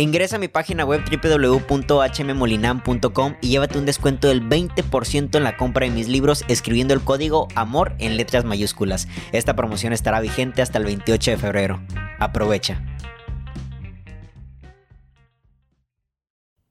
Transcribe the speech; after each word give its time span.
Ingresa 0.00 0.36
a 0.36 0.38
mi 0.38 0.46
página 0.46 0.84
web 0.84 1.02
www.hmmolinam.com 1.10 3.34
y 3.40 3.48
llévate 3.48 3.78
un 3.78 3.84
descuento 3.84 4.28
del 4.28 4.48
20% 4.48 5.36
en 5.36 5.42
la 5.42 5.56
compra 5.56 5.86
de 5.86 5.92
mis 5.92 6.06
libros 6.06 6.44
escribiendo 6.46 6.94
el 6.94 7.00
código 7.00 7.48
AMOR 7.56 7.96
en 7.98 8.16
letras 8.16 8.44
mayúsculas. 8.44 9.08
Esta 9.32 9.56
promoción 9.56 9.92
estará 9.92 10.20
vigente 10.20 10.62
hasta 10.62 10.78
el 10.78 10.84
28 10.84 11.32
de 11.32 11.36
febrero. 11.36 11.82
Aprovecha. 12.20 12.80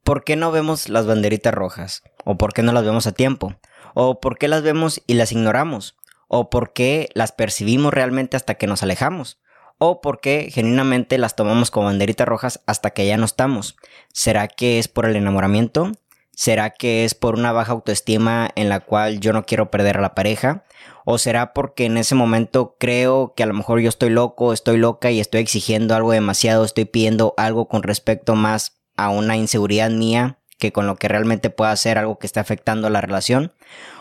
¿Por 0.05 0.23
qué 0.23 0.37
no 0.37 0.53
vemos 0.53 0.87
las 0.87 1.05
banderitas 1.05 1.53
rojas? 1.53 2.03
¿O 2.23 2.37
por 2.37 2.53
qué 2.53 2.63
no 2.63 2.71
las 2.71 2.85
vemos 2.85 3.07
a 3.07 3.11
tiempo? 3.11 3.55
¿O 3.93 4.21
por 4.21 4.37
qué 4.37 4.47
las 4.47 4.63
vemos 4.63 5.01
y 5.05 5.15
las 5.15 5.33
ignoramos? 5.33 5.97
¿O 6.29 6.49
por 6.49 6.71
qué 6.71 7.09
las 7.13 7.33
percibimos 7.33 7.93
realmente 7.93 8.37
hasta 8.37 8.55
que 8.55 8.67
nos 8.67 8.83
alejamos? 8.83 9.37
O 9.79 10.01
porque 10.01 10.49
genuinamente 10.51 11.17
las 11.17 11.35
tomamos 11.35 11.71
como 11.71 11.87
banderitas 11.87 12.27
rojas 12.27 12.61
hasta 12.65 12.91
que 12.91 13.05
ya 13.05 13.17
no 13.17 13.25
estamos. 13.25 13.75
¿Será 14.11 14.47
que 14.47 14.79
es 14.79 14.87
por 14.87 15.05
el 15.05 15.15
enamoramiento? 15.15 15.91
¿Será 16.31 16.69
que 16.69 17.03
es 17.03 17.15
por 17.15 17.35
una 17.35 17.51
baja 17.51 17.71
autoestima 17.71 18.49
en 18.55 18.69
la 18.69 18.79
cual 18.79 19.19
yo 19.19 19.33
no 19.33 19.45
quiero 19.45 19.71
perder 19.71 19.97
a 19.97 20.01
la 20.01 20.13
pareja? 20.13 20.65
¿O 21.03 21.17
será 21.17 21.53
porque 21.53 21.85
en 21.85 21.97
ese 21.97 22.15
momento 22.15 22.75
creo 22.79 23.33
que 23.35 23.43
a 23.43 23.47
lo 23.47 23.53
mejor 23.53 23.79
yo 23.79 23.89
estoy 23.89 24.09
loco, 24.09 24.53
estoy 24.53 24.77
loca 24.77 25.09
y 25.09 25.19
estoy 25.19 25.41
exigiendo 25.41 25.95
algo 25.95 26.11
demasiado, 26.11 26.63
estoy 26.63 26.85
pidiendo 26.85 27.33
algo 27.37 27.67
con 27.67 27.81
respecto 27.81 28.35
más 28.35 28.77
a 28.97 29.09
una 29.09 29.35
inseguridad 29.35 29.89
mía 29.89 30.37
que 30.59 30.71
con 30.71 30.87
lo 30.87 30.95
que 30.95 31.07
realmente 31.07 31.49
pueda 31.49 31.71
hacer 31.71 31.97
algo 31.97 32.19
que 32.19 32.27
esté 32.27 32.39
afectando 32.39 32.89
la 32.89 33.01
relación? 33.01 33.53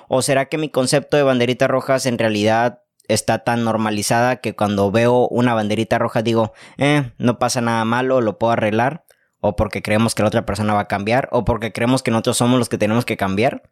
¿O 0.08 0.22
será 0.22 0.46
que 0.46 0.58
mi 0.58 0.68
concepto 0.68 1.16
de 1.16 1.22
banderitas 1.22 1.68
rojas 1.68 2.06
en 2.06 2.18
realidad 2.18 2.82
está 3.08 3.40
tan 3.40 3.64
normalizada 3.64 4.36
que 4.36 4.54
cuando 4.54 4.90
veo 4.90 5.28
una 5.28 5.54
banderita 5.54 5.98
roja 5.98 6.22
digo, 6.22 6.52
eh, 6.78 7.12
no 7.18 7.38
pasa 7.38 7.60
nada 7.60 7.84
malo, 7.84 8.20
lo 8.20 8.38
puedo 8.38 8.52
arreglar, 8.52 9.04
o 9.40 9.56
porque 9.56 9.82
creemos 9.82 10.14
que 10.14 10.22
la 10.22 10.28
otra 10.28 10.46
persona 10.46 10.74
va 10.74 10.80
a 10.80 10.88
cambiar, 10.88 11.28
o 11.32 11.44
porque 11.44 11.72
creemos 11.72 12.02
que 12.02 12.10
nosotros 12.10 12.36
somos 12.36 12.58
los 12.58 12.68
que 12.68 12.78
tenemos 12.78 13.04
que 13.04 13.16
cambiar. 13.16 13.62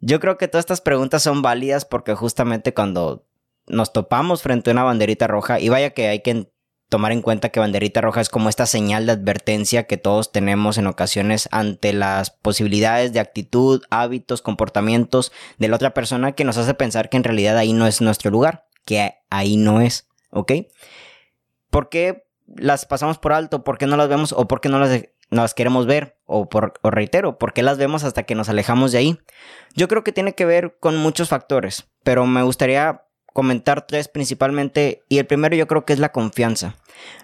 Yo 0.00 0.20
creo 0.20 0.38
que 0.38 0.48
todas 0.48 0.62
estas 0.62 0.80
preguntas 0.80 1.22
son 1.22 1.42
válidas 1.42 1.84
porque 1.84 2.14
justamente 2.14 2.74
cuando 2.74 3.26
nos 3.66 3.92
topamos 3.92 4.42
frente 4.42 4.70
a 4.70 4.72
una 4.72 4.84
banderita 4.84 5.26
roja, 5.26 5.60
y 5.60 5.68
vaya 5.68 5.90
que 5.90 6.08
hay 6.08 6.20
que 6.20 6.52
tomar 6.92 7.12
en 7.12 7.22
cuenta 7.22 7.48
que 7.48 7.58
banderita 7.58 8.02
roja 8.02 8.20
es 8.20 8.28
como 8.28 8.50
esta 8.50 8.66
señal 8.66 9.06
de 9.06 9.12
advertencia 9.12 9.84
que 9.84 9.96
todos 9.96 10.30
tenemos 10.30 10.76
en 10.76 10.86
ocasiones 10.86 11.48
ante 11.50 11.94
las 11.94 12.30
posibilidades 12.30 13.14
de 13.14 13.20
actitud, 13.20 13.82
hábitos, 13.88 14.42
comportamientos 14.42 15.32
de 15.56 15.68
la 15.68 15.76
otra 15.76 15.94
persona 15.94 16.32
que 16.32 16.44
nos 16.44 16.58
hace 16.58 16.74
pensar 16.74 17.08
que 17.08 17.16
en 17.16 17.24
realidad 17.24 17.56
ahí 17.56 17.72
no 17.72 17.86
es 17.86 18.02
nuestro 18.02 18.30
lugar, 18.30 18.66
que 18.84 19.14
ahí 19.30 19.56
no 19.56 19.80
es, 19.80 20.08
¿ok? 20.30 20.52
¿Por 21.70 21.88
qué 21.88 22.24
las 22.46 22.86
pasamos 22.86 23.18
por 23.18 23.32
alto? 23.32 23.64
¿Por 23.64 23.78
qué 23.78 23.86
no 23.86 23.96
las 23.96 24.08
vemos 24.08 24.32
o 24.32 24.46
por 24.46 24.60
qué 24.60 24.68
no 24.68 24.78
las, 24.78 25.54
queremos 25.54 25.86
ver? 25.86 26.16
O, 26.26 26.48
por, 26.48 26.74
o 26.82 26.90
reitero, 26.90 27.38
¿por 27.38 27.52
qué 27.52 27.62
las 27.62 27.78
vemos 27.78 28.04
hasta 28.04 28.24
que 28.24 28.34
nos 28.34 28.48
alejamos 28.48 28.92
de 28.92 28.98
ahí? 28.98 29.18
Yo 29.74 29.88
creo 29.88 30.04
que 30.04 30.12
tiene 30.12 30.34
que 30.34 30.44
ver 30.44 30.76
con 30.80 30.96
muchos 30.96 31.28
factores, 31.28 31.88
pero 32.02 32.26
me 32.26 32.42
gustaría 32.42 33.02
comentar 33.32 33.86
tres 33.86 34.08
principalmente 34.08 35.04
y 35.08 35.18
el 35.18 35.26
primero 35.26 35.56
yo 35.56 35.66
creo 35.66 35.84
que 35.84 35.92
es 35.92 35.98
la 35.98 36.12
confianza. 36.12 36.76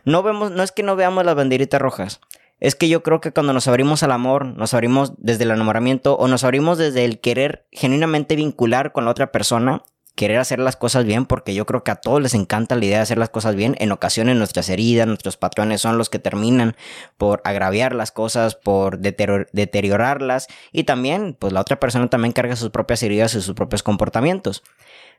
No 0.05 0.23
vemos, 0.23 0.51
no 0.51 0.63
es 0.63 0.73
que 0.73 0.83
no 0.83 0.97
veamos 0.97 1.25
las 1.25 1.35
banderitas 1.35 1.81
rojas, 1.81 2.21
es 2.61 2.75
que 2.75 2.89
yo 2.89 3.03
creo 3.03 3.21
que 3.21 3.33
cuando 3.33 3.53
nos 3.53 3.69
abrimos 3.69 4.03
al 4.03 4.13
amor, 4.13 4.45
nos 4.45 4.75
abrimos 4.75 5.13
desde 5.19 5.45
el 5.45 5.53
enamoramiento 5.53 6.17
o 6.17 6.27
nos 6.29 6.45
abrimos 6.45 6.79
desde 6.79 7.05
el 7.05 7.21
querer 7.21 7.67
genuinamente 7.71 8.37
vincular 8.37 8.93
con 8.93 9.05
la 9.05 9.13
otra 9.13 9.31
persona, 9.31 9.85
querer 10.19 10.39
hacer 10.39 10.59
las 10.59 10.75
cosas 10.75 11.05
bien, 11.05 11.27
porque 11.27 11.55
yo 11.55 11.65
creo 11.65 11.85
que 11.85 11.93
a 11.93 11.95
todos 11.95 12.21
les 12.21 12.35
encanta 12.35 12.75
la 12.75 12.85
idea 12.85 12.97
de 12.97 13.05
hacer 13.05 13.19
las 13.19 13.31
cosas 13.31 13.55
bien. 13.55 13.77
En 13.79 13.93
ocasiones 13.93 14.37
nuestras 14.37 14.69
heridas, 14.69 15.07
nuestros 15.07 15.37
patrones 15.37 15.81
son 15.81 15.97
los 15.97 16.11
que 16.11 16.19
terminan 16.19 16.75
por 17.17 17.41
agraviar 17.45 17.95
las 17.95 18.11
cosas, 18.11 18.57
por 18.57 18.99
deteriorarlas 18.99 20.49
y 20.73 20.83
también, 20.83 21.37
pues 21.39 21.53
la 21.53 21.61
otra 21.61 21.79
persona 21.79 22.11
también 22.11 22.33
carga 22.33 22.57
sus 22.57 22.71
propias 22.71 23.01
heridas 23.05 23.33
y 23.37 23.41
sus 23.41 23.55
propios 23.55 23.85
comportamientos. 23.85 24.65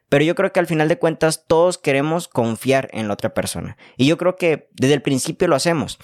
Pero 0.09 0.25
yo 0.25 0.35
creo 0.35 0.51
que 0.51 0.59
al 0.59 0.68
final 0.68 0.90
de 0.90 1.00
cuentas 1.00 1.45
todos 1.47 1.78
queremos 1.78 2.28
confiar 2.28 2.90
en 2.91 3.07
la 3.07 3.13
otra 3.13 3.34
persona. 3.34 3.78
Y 3.95 4.06
yo 4.06 4.18
creo 4.18 4.35
que 4.35 4.68
desde 4.74 4.95
el 4.95 5.01
principio 5.01 5.47
lo 5.47 5.56
hacemos. 5.56 5.97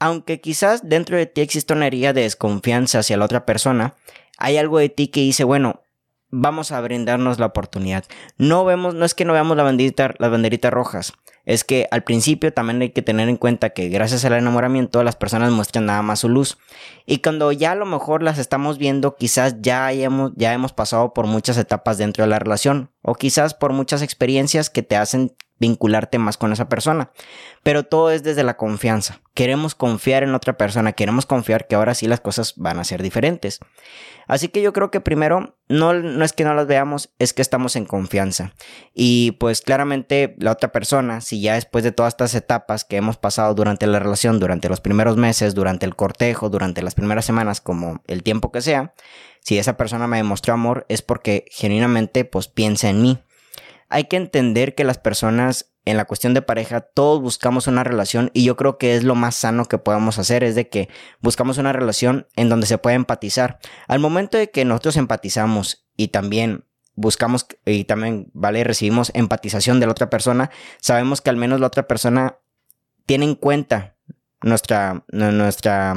Aunque 0.00 0.40
quizás 0.40 0.88
dentro 0.88 1.16
de 1.16 1.26
ti 1.26 1.40
exista 1.40 1.74
una 1.74 1.86
herida 1.86 2.12
de 2.12 2.22
desconfianza 2.22 2.98
hacia 2.98 3.16
la 3.16 3.26
otra 3.26 3.46
persona, 3.46 3.94
hay 4.38 4.56
algo 4.56 4.80
de 4.80 4.88
ti 4.88 5.06
que 5.06 5.20
dice, 5.20 5.44
bueno, 5.44 5.84
vamos 6.30 6.72
a 6.72 6.80
brindarnos 6.80 7.38
la 7.38 7.46
oportunidad. 7.46 8.04
No 8.38 8.64
vemos, 8.64 8.94
no 8.94 9.04
es 9.04 9.14
que 9.14 9.24
no 9.24 9.32
veamos 9.32 9.56
la 9.56 9.62
banderita, 9.62 10.14
las 10.18 10.30
banderitas 10.30 10.72
rojas, 10.72 11.12
es 11.46 11.64
que 11.64 11.88
al 11.90 12.04
principio 12.04 12.52
también 12.52 12.82
hay 12.82 12.90
que 12.90 13.02
tener 13.02 13.28
en 13.28 13.36
cuenta 13.36 13.70
que 13.70 13.88
gracias 13.88 14.24
al 14.24 14.34
enamoramiento 14.34 15.02
las 15.02 15.16
personas 15.16 15.50
muestran 15.50 15.86
nada 15.86 16.02
más 16.02 16.20
su 16.20 16.28
luz. 16.28 16.58
Y 17.06 17.18
cuando 17.18 17.50
ya 17.52 17.72
a 17.72 17.74
lo 17.74 17.86
mejor 17.86 18.22
las 18.22 18.38
estamos 18.38 18.78
viendo, 18.78 19.16
quizás 19.16 19.56
ya 19.60 19.90
ya 19.92 20.52
hemos 20.52 20.72
pasado 20.72 21.14
por 21.14 21.26
muchas 21.26 21.56
etapas 21.56 21.98
dentro 21.98 22.24
de 22.24 22.30
la 22.30 22.38
relación 22.38 22.90
o 23.02 23.14
quizás 23.14 23.54
por 23.54 23.72
muchas 23.72 24.02
experiencias 24.02 24.70
que 24.70 24.82
te 24.82 24.96
hacen 24.96 25.34
vincularte 25.60 26.18
más 26.18 26.36
con 26.36 26.52
esa 26.52 26.68
persona. 26.68 27.12
Pero 27.62 27.84
todo 27.84 28.10
es 28.10 28.22
desde 28.24 28.42
la 28.42 28.56
confianza. 28.56 29.20
Queremos 29.34 29.74
confiar 29.74 30.22
en 30.22 30.34
otra 30.34 30.56
persona, 30.56 30.92
queremos 30.92 31.26
confiar 31.26 31.68
que 31.68 31.76
ahora 31.76 31.94
sí 31.94 32.08
las 32.08 32.20
cosas 32.20 32.54
van 32.56 32.80
a 32.80 32.84
ser 32.84 33.02
diferentes. 33.02 33.60
Así 34.26 34.48
que 34.48 34.62
yo 34.62 34.72
creo 34.72 34.90
que 34.90 35.00
primero 35.00 35.56
no, 35.68 35.92
no 35.92 36.24
es 36.24 36.32
que 36.32 36.44
no 36.44 36.54
las 36.54 36.66
veamos, 36.66 37.10
es 37.18 37.34
que 37.34 37.42
estamos 37.42 37.76
en 37.76 37.84
confianza. 37.84 38.54
Y 38.94 39.32
pues 39.32 39.60
claramente 39.60 40.34
la 40.38 40.52
otra 40.52 40.72
persona, 40.72 41.20
si 41.20 41.40
ya 41.40 41.54
después 41.54 41.84
de 41.84 41.92
todas 41.92 42.14
estas 42.14 42.34
etapas 42.34 42.84
que 42.84 42.96
hemos 42.96 43.18
pasado 43.18 43.54
durante 43.54 43.86
la 43.86 43.98
relación, 43.98 44.40
durante 44.40 44.68
los 44.68 44.80
primeros 44.80 45.16
meses, 45.16 45.54
durante 45.54 45.84
el 45.84 45.94
cortejo, 45.94 46.48
durante 46.48 46.82
las 46.82 46.94
primeras 46.94 47.24
semanas, 47.24 47.60
como 47.60 48.02
el 48.06 48.22
tiempo 48.22 48.50
que 48.50 48.62
sea, 48.62 48.94
si 49.40 49.58
esa 49.58 49.76
persona 49.76 50.06
me 50.06 50.18
demostró 50.18 50.54
amor 50.54 50.86
es 50.88 51.02
porque 51.02 51.44
genuinamente 51.50 52.24
pues 52.24 52.48
piensa 52.48 52.88
en 52.88 53.02
mí 53.02 53.18
hay 53.90 54.04
que 54.04 54.16
entender 54.16 54.74
que 54.74 54.84
las 54.84 54.98
personas 54.98 55.70
en 55.84 55.96
la 55.96 56.04
cuestión 56.04 56.34
de 56.34 56.42
pareja, 56.42 56.80
todos 56.80 57.20
buscamos 57.20 57.66
una 57.66 57.84
relación 57.84 58.30
y 58.34 58.44
yo 58.44 58.56
creo 58.56 58.78
que 58.78 58.94
es 58.94 59.02
lo 59.02 59.14
más 59.14 59.34
sano 59.34 59.64
que 59.64 59.78
podamos 59.78 60.18
hacer, 60.18 60.44
es 60.44 60.54
de 60.54 60.68
que 60.68 60.88
buscamos 61.20 61.58
una 61.58 61.72
relación 61.72 62.26
en 62.36 62.48
donde 62.48 62.66
se 62.66 62.78
pueda 62.78 62.96
empatizar. 62.96 63.58
Al 63.88 63.98
momento 63.98 64.38
de 64.38 64.50
que 64.50 64.64
nosotros 64.64 64.96
empatizamos 64.96 65.86
y 65.96 66.08
también 66.08 66.64
buscamos 66.94 67.46
y 67.64 67.84
también, 67.84 68.30
vale, 68.34 68.62
recibimos 68.62 69.10
empatización 69.14 69.80
de 69.80 69.86
la 69.86 69.92
otra 69.92 70.10
persona, 70.10 70.50
sabemos 70.80 71.20
que 71.20 71.30
al 71.30 71.36
menos 71.36 71.60
la 71.60 71.66
otra 71.66 71.88
persona 71.88 72.38
tiene 73.06 73.24
en 73.24 73.34
cuenta 73.34 73.96
nuestra, 74.42 75.04
nuestra, 75.08 75.94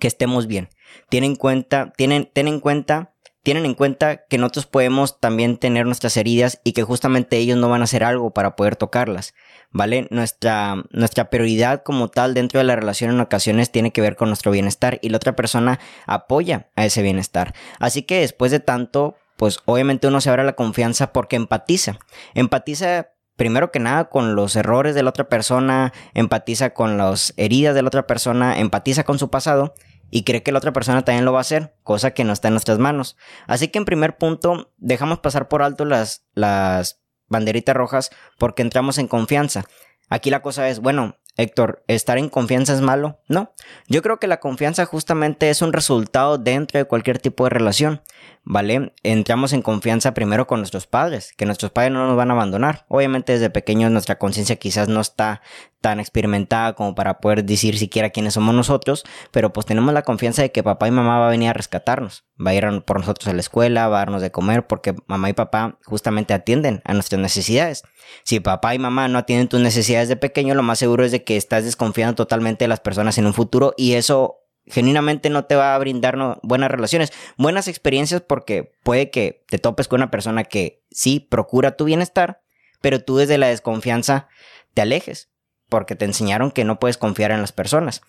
que 0.00 0.08
estemos 0.08 0.46
bien. 0.46 0.70
Tiene 1.10 1.26
en 1.26 1.36
cuenta, 1.36 1.92
tienen, 1.96 2.30
ten 2.32 2.48
en 2.48 2.60
cuenta 2.60 3.13
tienen 3.44 3.66
en 3.66 3.74
cuenta 3.74 4.24
que 4.24 4.38
nosotros 4.38 4.66
podemos 4.66 5.20
también 5.20 5.58
tener 5.58 5.84
nuestras 5.84 6.16
heridas 6.16 6.60
y 6.64 6.72
que 6.72 6.82
justamente 6.82 7.36
ellos 7.36 7.58
no 7.58 7.68
van 7.68 7.82
a 7.82 7.84
hacer 7.84 8.02
algo 8.02 8.32
para 8.32 8.56
poder 8.56 8.74
tocarlas, 8.74 9.34
¿vale? 9.70 10.08
Nuestra, 10.10 10.82
nuestra 10.90 11.28
prioridad 11.28 11.82
como 11.82 12.08
tal 12.08 12.32
dentro 12.32 12.58
de 12.58 12.64
la 12.64 12.74
relación 12.74 13.10
en 13.10 13.20
ocasiones 13.20 13.70
tiene 13.70 13.92
que 13.92 14.00
ver 14.00 14.16
con 14.16 14.30
nuestro 14.30 14.50
bienestar 14.50 14.98
y 15.02 15.10
la 15.10 15.18
otra 15.18 15.36
persona 15.36 15.78
apoya 16.06 16.70
a 16.74 16.86
ese 16.86 17.02
bienestar. 17.02 17.54
Así 17.78 18.02
que 18.02 18.20
después 18.20 18.50
de 18.50 18.60
tanto, 18.60 19.14
pues 19.36 19.58
obviamente 19.66 20.08
uno 20.08 20.22
se 20.22 20.30
abre 20.30 20.42
la 20.42 20.54
confianza 20.54 21.12
porque 21.12 21.36
empatiza. 21.36 21.98
Empatiza 22.32 23.10
primero 23.36 23.70
que 23.70 23.78
nada 23.78 24.08
con 24.08 24.36
los 24.36 24.56
errores 24.56 24.94
de 24.94 25.02
la 25.02 25.10
otra 25.10 25.28
persona, 25.28 25.92
empatiza 26.14 26.70
con 26.70 26.96
las 26.96 27.34
heridas 27.36 27.74
de 27.74 27.82
la 27.82 27.88
otra 27.88 28.06
persona, 28.06 28.58
empatiza 28.58 29.04
con 29.04 29.18
su 29.18 29.28
pasado 29.28 29.74
y 30.14 30.22
cree 30.22 30.44
que 30.44 30.52
la 30.52 30.58
otra 30.58 30.72
persona 30.72 31.04
también 31.04 31.24
lo 31.24 31.32
va 31.32 31.38
a 31.38 31.40
hacer, 31.40 31.74
cosa 31.82 32.12
que 32.12 32.22
no 32.22 32.32
está 32.32 32.46
en 32.46 32.54
nuestras 32.54 32.78
manos. 32.78 33.16
Así 33.48 33.66
que 33.66 33.78
en 33.78 33.84
primer 33.84 34.16
punto, 34.16 34.72
dejamos 34.76 35.18
pasar 35.18 35.48
por 35.48 35.60
alto 35.60 35.84
las, 35.84 36.24
las 36.34 37.02
banderitas 37.26 37.74
rojas 37.74 38.10
porque 38.38 38.62
entramos 38.62 38.98
en 38.98 39.08
confianza. 39.08 39.64
Aquí 40.08 40.30
la 40.30 40.40
cosa 40.40 40.68
es, 40.68 40.78
bueno, 40.78 41.16
Héctor, 41.36 41.82
¿estar 41.88 42.16
en 42.16 42.28
confianza 42.28 42.74
es 42.74 42.80
malo? 42.80 43.18
No. 43.28 43.54
Yo 43.88 44.02
creo 44.02 44.20
que 44.20 44.28
la 44.28 44.38
confianza 44.38 44.86
justamente 44.86 45.50
es 45.50 45.62
un 45.62 45.72
resultado 45.72 46.38
dentro 46.38 46.78
de 46.78 46.84
cualquier 46.84 47.18
tipo 47.18 47.42
de 47.42 47.50
relación. 47.50 48.00
¿Vale? 48.44 48.92
Entramos 49.02 49.52
en 49.52 49.62
confianza 49.62 50.14
primero 50.14 50.46
con 50.46 50.60
nuestros 50.60 50.86
padres, 50.86 51.32
que 51.36 51.46
nuestros 51.46 51.72
padres 51.72 51.92
no 51.92 52.06
nos 52.06 52.16
van 52.16 52.30
a 52.30 52.34
abandonar. 52.34 52.84
Obviamente 52.88 53.32
desde 53.32 53.50
pequeños 53.50 53.90
nuestra 53.90 54.18
conciencia 54.18 54.56
quizás 54.56 54.88
no 54.88 55.00
está 55.00 55.40
tan 55.80 56.00
experimentada 56.00 56.74
como 56.74 56.94
para 56.94 57.20
poder 57.20 57.44
decir 57.44 57.76
siquiera 57.78 58.10
quiénes 58.10 58.34
somos 58.34 58.54
nosotros, 58.54 59.04
pero 59.32 59.52
pues 59.52 59.66
tenemos 59.66 59.92
la 59.92 60.02
confianza 60.02 60.40
de 60.40 60.50
que 60.50 60.62
papá 60.62 60.88
y 60.88 60.90
mamá 60.90 61.18
va 61.18 61.26
a 61.26 61.30
venir 61.30 61.50
a 61.50 61.52
rescatarnos, 61.52 62.24
va 62.40 62.52
a 62.52 62.54
ir 62.54 62.82
por 62.86 63.00
nosotros 63.00 63.28
a 63.28 63.34
la 63.34 63.40
escuela, 63.40 63.88
va 63.88 63.96
a 63.96 64.00
darnos 64.00 64.22
de 64.22 64.30
comer, 64.30 64.66
porque 64.66 64.94
mamá 65.06 65.28
y 65.28 65.34
papá 65.34 65.78
justamente 65.84 66.32
atienden 66.32 66.80
a 66.84 66.94
nuestras 66.94 67.20
necesidades. 67.20 67.82
Si 68.24 68.40
papá 68.40 68.74
y 68.74 68.78
mamá 68.78 69.08
no 69.08 69.18
atienden 69.18 69.48
tus 69.48 69.60
necesidades 69.60 70.08
de 70.08 70.16
pequeño, 70.16 70.54
lo 70.54 70.62
más 70.62 70.78
seguro 70.78 71.04
es 71.04 71.12
de 71.12 71.22
que 71.22 71.36
estás 71.36 71.64
desconfiando 71.64 72.14
totalmente 72.14 72.64
de 72.64 72.68
las 72.68 72.80
personas 72.80 73.18
en 73.18 73.26
un 73.26 73.34
futuro 73.34 73.74
y 73.76 73.92
eso 73.94 74.43
genuinamente 74.66 75.30
no 75.30 75.44
te 75.44 75.56
va 75.56 75.74
a 75.74 75.78
brindar 75.78 76.16
buenas 76.42 76.70
relaciones, 76.70 77.12
buenas 77.36 77.68
experiencias 77.68 78.22
porque 78.22 78.72
puede 78.82 79.10
que 79.10 79.44
te 79.48 79.58
topes 79.58 79.88
con 79.88 80.00
una 80.00 80.10
persona 80.10 80.44
que 80.44 80.82
sí 80.90 81.20
procura 81.20 81.76
tu 81.76 81.84
bienestar, 81.84 82.42
pero 82.80 83.00
tú 83.02 83.16
desde 83.16 83.38
la 83.38 83.48
desconfianza 83.48 84.28
te 84.72 84.82
alejes 84.82 85.30
porque 85.68 85.96
te 85.96 86.04
enseñaron 86.04 86.50
que 86.50 86.64
no 86.64 86.78
puedes 86.78 86.98
confiar 86.98 87.30
en 87.30 87.40
las 87.40 87.52
personas. 87.52 88.02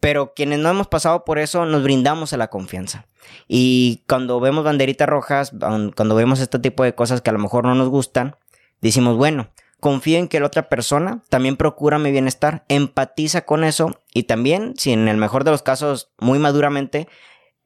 Pero 0.00 0.34
quienes 0.34 0.58
no 0.58 0.68
hemos 0.68 0.86
pasado 0.86 1.24
por 1.24 1.38
eso, 1.38 1.64
nos 1.64 1.82
brindamos 1.82 2.32
a 2.32 2.36
la 2.36 2.48
confianza. 2.48 3.06
Y 3.48 4.04
cuando 4.06 4.38
vemos 4.38 4.64
banderitas 4.64 5.08
rojas, 5.08 5.52
cuando 5.58 6.14
vemos 6.14 6.40
este 6.40 6.58
tipo 6.58 6.84
de 6.84 6.94
cosas 6.94 7.22
que 7.22 7.30
a 7.30 7.32
lo 7.32 7.38
mejor 7.38 7.64
no 7.64 7.74
nos 7.74 7.88
gustan, 7.88 8.36
decimos, 8.82 9.16
bueno, 9.16 9.48
confío 9.84 10.16
en 10.16 10.28
que 10.28 10.40
la 10.40 10.46
otra 10.46 10.70
persona 10.70 11.22
también 11.28 11.58
procura 11.58 11.98
mi 11.98 12.10
bienestar, 12.10 12.64
empatiza 12.70 13.44
con 13.44 13.64
eso 13.64 14.00
y 14.14 14.22
también, 14.22 14.72
si 14.78 14.92
en 14.92 15.08
el 15.08 15.18
mejor 15.18 15.44
de 15.44 15.50
los 15.50 15.60
casos, 15.60 16.10
muy 16.18 16.38
maduramente, 16.38 17.06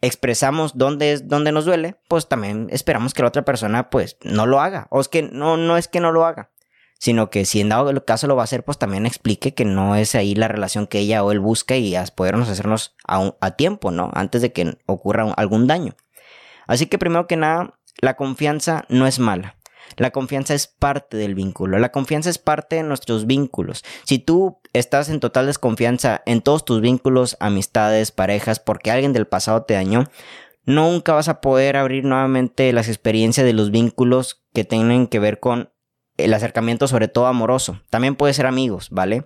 expresamos 0.01 0.77
dónde 0.77 1.13
es 1.13 1.29
dónde 1.29 1.53
nos 1.53 1.65
duele, 1.65 1.95
pues 2.09 2.27
también 2.27 2.67
esperamos 2.73 3.15
que 3.15 3.23
la 3.23 3.29
otra 3.29 3.45
persona 3.45 3.89
pues 3.89 4.17
no 4.25 4.47
lo 4.47 4.61
haga. 4.61 4.89
O 4.91 5.01
es 5.01 5.07
que 5.07 5.23
no, 5.23 5.57
no 5.57 5.77
es 5.77 5.87
que 5.87 6.01
no 6.01 6.11
lo 6.11 6.27
haga, 6.27 6.51
sino 6.99 7.31
que 7.31 7.45
si 7.45 7.61
en 7.61 7.69
dado 7.69 8.05
caso 8.05 8.27
lo 8.27 8.35
va 8.35 8.43
a 8.43 8.51
hacer, 8.51 8.65
pues 8.65 8.79
también 8.79 9.07
explique 9.07 9.55
que 9.55 9.65
no 9.65 9.95
es 9.95 10.17
ahí 10.17 10.35
la 10.35 10.49
relación 10.49 10.89
que 10.89 10.99
ella 10.99 11.23
o 11.23 11.31
él 11.31 11.39
busca 11.39 11.77
y 11.77 11.95
a 11.95 12.05
podernos 12.07 12.49
hacernos 12.49 12.97
a, 13.07 13.33
a 13.41 13.53
tiempo, 13.53 13.93
¿no? 13.93 14.11
Antes 14.13 14.43
de 14.43 14.53
que 14.53 14.77
ocurra 14.87 15.33
algún 15.37 15.69
daño. 15.69 15.95
Así 16.67 16.87
que 16.87 16.99
primero 16.99 17.29
que 17.29 17.37
nada, 17.37 17.79
la 18.01 18.17
confianza 18.17 18.87
no 18.89 19.07
es 19.07 19.21
mala. 19.21 19.58
La 19.97 20.11
confianza 20.11 20.55
es 20.55 20.67
parte 20.67 21.17
del 21.17 21.35
vínculo. 21.35 21.79
La 21.79 21.93
confianza 21.93 22.31
es 22.31 22.39
parte 22.39 22.77
de 22.77 22.83
nuestros 22.83 23.27
vínculos. 23.27 23.85
Si 24.05 24.19
tú 24.19 24.61
estás 24.73 25.09
en 25.09 25.21
total 25.21 25.47
desconfianza 25.47 26.23
en 26.27 26.41
todos 26.41 26.65
tus 26.65 26.81
vínculos, 26.81 27.37
amistades, 27.41 28.13
parejas, 28.13 28.61
porque 28.61 28.91
alguien 28.91 29.13
del 29.13 29.27
pasado 29.27 29.63
te 29.63 29.75
dañó, 29.75 30.05
nunca 30.65 31.15
vas 31.15 31.29
a 31.29 31.41
poder 31.41 31.77
abrir 31.77 32.05
nuevamente 32.05 32.73
las 32.73 32.89
experiencias 32.89 33.47
de 33.47 33.53
los 33.53 33.71
vínculos 33.71 34.45
que 34.53 34.65
tienen 34.65 35.07
que 35.07 35.19
ver 35.19 35.41
con 35.41 35.71
el 36.17 36.35
acercamiento, 36.35 36.89
sobre 36.89 37.09
todo 37.09 37.27
amoroso. 37.27 37.81
También 37.91 38.17
puede 38.17 38.35
ser 38.35 38.47
amigos, 38.47 38.89
¿vale? 38.91 39.25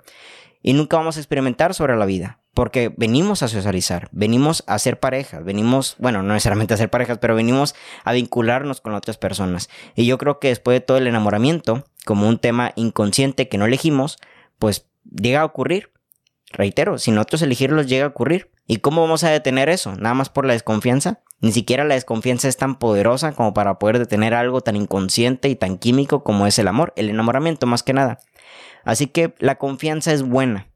Y 0.62 0.75
nunca 0.75 0.99
vamos 0.99 1.17
a 1.17 1.20
experimentar 1.20 1.75
sobre 1.75 1.97
la 1.97 2.05
vida. 2.05 2.41
Porque 2.54 2.93
venimos 2.94 3.43
a 3.43 3.49
socializar, 3.49 4.08
venimos 4.12 4.62
a 4.66 4.78
ser 4.78 5.00
parejas, 5.00 5.43
venimos, 5.43 5.96
bueno, 5.99 6.22
no 6.22 6.34
necesariamente 6.34 6.75
a 6.75 6.76
ser 6.76 6.90
parejas, 6.90 7.16
pero 7.19 7.34
venimos 7.34 7.75
a 8.04 8.12
vincularnos 8.12 8.82
con 8.82 8.94
otras 8.94 9.16
personas. 9.16 9.70
Y 9.96 10.04
yo 10.04 10.19
creo 10.19 10.38
que 10.38 10.49
después 10.49 10.76
de 10.76 10.81
todo 10.81 10.99
el 10.99 11.06
enamoramiento, 11.06 11.84
como 12.04 12.28
un 12.28 12.38
tema 12.38 12.72
inconsciente 12.76 13.49
que 13.49 13.56
no 13.56 13.64
elegimos, 13.64 14.19
pues 14.58 14.87
llega 15.10 15.40
a 15.40 15.44
ocurrir. 15.46 15.93
Reitero, 16.50 16.99
si 16.99 17.10
nosotros 17.10 17.40
elegirlos 17.40 17.87
llega 17.87 18.04
a 18.04 18.08
ocurrir. 18.08 18.50
¿Y 18.66 18.76
cómo 18.76 19.00
vamos 19.00 19.25
a 19.25 19.31
detener 19.31 19.69
eso? 19.69 19.96
¿Nada 19.96 20.14
más 20.14 20.28
por 20.28 20.46
la 20.46 20.52
desconfianza? 20.52 21.20
Ni 21.40 21.52
siquiera 21.52 21.84
la 21.84 21.94
desconfianza 21.94 22.49
es 22.49 22.56
tan 22.56 22.78
poderosa 22.78 23.32
como 23.32 23.52
para 23.54 23.78
poder 23.78 23.99
detener 23.99 24.34
algo 24.34 24.60
tan 24.60 24.76
inconsciente 24.76 25.49
y 25.49 25.56
tan 25.56 25.78
químico 25.78 26.22
como 26.22 26.46
es 26.46 26.58
el 26.58 26.69
amor, 26.69 26.93
el 26.96 27.10
enamoramiento 27.10 27.66
más 27.66 27.82
que 27.82 27.93
nada. 27.93 28.20
Así 28.84 29.08
que 29.08 29.34
la 29.38 29.56
confianza 29.56 30.12
es 30.12 30.22
buena 30.22 30.69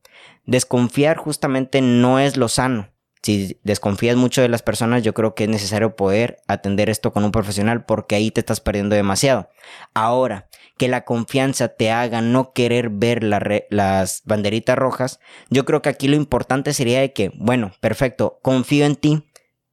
desconfiar 0.47 1.17
justamente 1.17 1.81
no 1.83 2.19
es 2.19 2.37
lo 2.37 2.49
sano. 2.49 2.89
Si 3.23 3.59
desconfías 3.65 4.17
mucho 4.17 4.41
de 4.41 4.49
las 4.49 4.63
personas, 4.63 5.03
yo 5.03 5.13
creo 5.13 5.35
que 5.35 5.45
es 5.45 5.51
necesario 5.51 5.97
poder 5.97 6.39
atender 6.47 6.89
esto 6.89 7.13
con 7.13 7.25
un 7.25 7.33
profesional 7.33 7.85
porque 7.85 8.15
ahí 8.15 8.31
te 8.31 8.41
estás 8.41 8.61
perdiendo 8.61 8.95
demasiado. 8.95 9.49
Ahora, 9.95 10.49
que 10.79 10.87
la 10.89 11.05
confianza 11.05 11.69
te 11.69 11.91
haga 11.91 12.21
no 12.21 12.53
querer 12.53 12.91
ver 12.91 13.25
las 13.25 14.23
banderitas 14.25 14.79
rojas, 14.79 15.19
yo 15.51 15.65
creo 15.65 15.83
que 15.83 15.89
aquí 15.89 16.07
lo 16.07 16.17
importante 16.17 16.73
sería 16.73 17.01
de 17.01 17.13
que, 17.13 17.33
bueno, 17.35 17.73
perfecto, 17.81 18.39
confío 18.43 18.87
en 18.87 18.95
ti, 18.95 19.25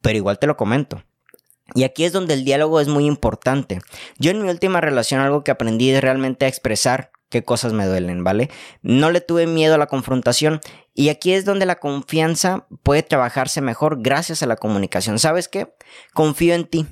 pero 0.01 0.17
igual 0.17 0.39
te 0.39 0.47
lo 0.47 0.57
comento. 0.57 1.03
Y 1.75 1.83
aquí 1.83 2.05
es 2.05 2.11
donde 2.11 2.33
el 2.33 2.45
diálogo 2.45 2.79
es 2.79 2.87
muy 2.87 3.05
importante. 3.05 3.79
Yo 4.17 4.31
en 4.31 4.41
mi 4.41 4.49
última 4.49 4.81
relación 4.81 5.21
algo 5.21 5.43
que 5.43 5.51
aprendí 5.51 5.91
es 5.91 6.01
realmente 6.01 6.45
a 6.45 6.49
expresar 6.49 7.11
qué 7.33 7.43
cosas 7.43 7.73
me 7.73 7.87
duelen, 7.87 8.23
¿vale? 8.23 8.51
No 8.83 9.09
le 9.09 9.19
tuve 9.19 9.47
miedo 9.47 9.73
a 9.73 9.79
la 9.79 9.87
confrontación 9.87 10.61
y 10.93 11.09
aquí 11.09 11.33
es 11.33 11.45
donde 11.45 11.65
la 11.65 11.77
confianza 11.79 12.67
puede 12.83 13.01
trabajarse 13.01 13.59
mejor 13.59 14.03
gracias 14.03 14.43
a 14.43 14.45
la 14.45 14.55
comunicación. 14.55 15.17
¿Sabes 15.17 15.47
qué? 15.47 15.73
Confío 16.13 16.53
en 16.53 16.65
ti. 16.65 16.85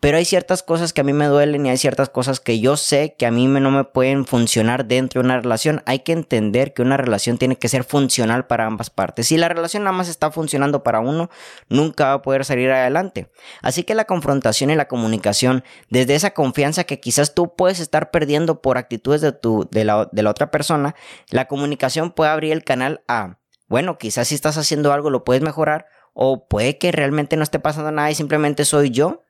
Pero 0.00 0.16
hay 0.16 0.24
ciertas 0.24 0.62
cosas 0.62 0.92
que 0.92 1.00
a 1.00 1.04
mí 1.04 1.12
me 1.12 1.26
duelen 1.26 1.66
y 1.66 1.70
hay 1.70 1.76
ciertas 1.76 2.08
cosas 2.08 2.38
que 2.38 2.60
yo 2.60 2.76
sé 2.76 3.16
que 3.18 3.26
a 3.26 3.32
mí 3.32 3.48
no 3.48 3.72
me 3.72 3.82
pueden 3.82 4.26
funcionar 4.26 4.86
dentro 4.86 5.20
de 5.20 5.26
una 5.26 5.40
relación. 5.40 5.82
Hay 5.86 6.00
que 6.00 6.12
entender 6.12 6.72
que 6.72 6.82
una 6.82 6.96
relación 6.96 7.36
tiene 7.36 7.56
que 7.56 7.68
ser 7.68 7.82
funcional 7.82 8.46
para 8.46 8.66
ambas 8.66 8.90
partes. 8.90 9.26
Si 9.26 9.36
la 9.36 9.48
relación 9.48 9.82
nada 9.82 9.96
más 9.96 10.08
está 10.08 10.30
funcionando 10.30 10.84
para 10.84 11.00
uno, 11.00 11.30
nunca 11.68 12.06
va 12.06 12.12
a 12.12 12.22
poder 12.22 12.44
salir 12.44 12.70
adelante. 12.70 13.32
Así 13.60 13.82
que 13.82 13.96
la 13.96 14.04
confrontación 14.04 14.70
y 14.70 14.76
la 14.76 14.86
comunicación, 14.86 15.64
desde 15.90 16.14
esa 16.14 16.30
confianza 16.30 16.84
que 16.84 17.00
quizás 17.00 17.34
tú 17.34 17.56
puedes 17.56 17.80
estar 17.80 18.12
perdiendo 18.12 18.62
por 18.62 18.78
actitudes 18.78 19.20
de, 19.20 19.32
tu, 19.32 19.68
de, 19.72 19.84
la, 19.84 20.08
de 20.12 20.22
la 20.22 20.30
otra 20.30 20.52
persona, 20.52 20.94
la 21.30 21.48
comunicación 21.48 22.12
puede 22.12 22.30
abrir 22.30 22.52
el 22.52 22.62
canal 22.62 23.02
a, 23.08 23.38
bueno, 23.66 23.98
quizás 23.98 24.28
si 24.28 24.36
estás 24.36 24.58
haciendo 24.58 24.92
algo 24.92 25.10
lo 25.10 25.24
puedes 25.24 25.42
mejorar 25.42 25.86
o 26.14 26.46
puede 26.46 26.78
que 26.78 26.92
realmente 26.92 27.36
no 27.36 27.42
esté 27.42 27.58
pasando 27.58 27.90
nada 27.90 28.12
y 28.12 28.14
simplemente 28.14 28.64
soy 28.64 28.90
yo 28.90 29.24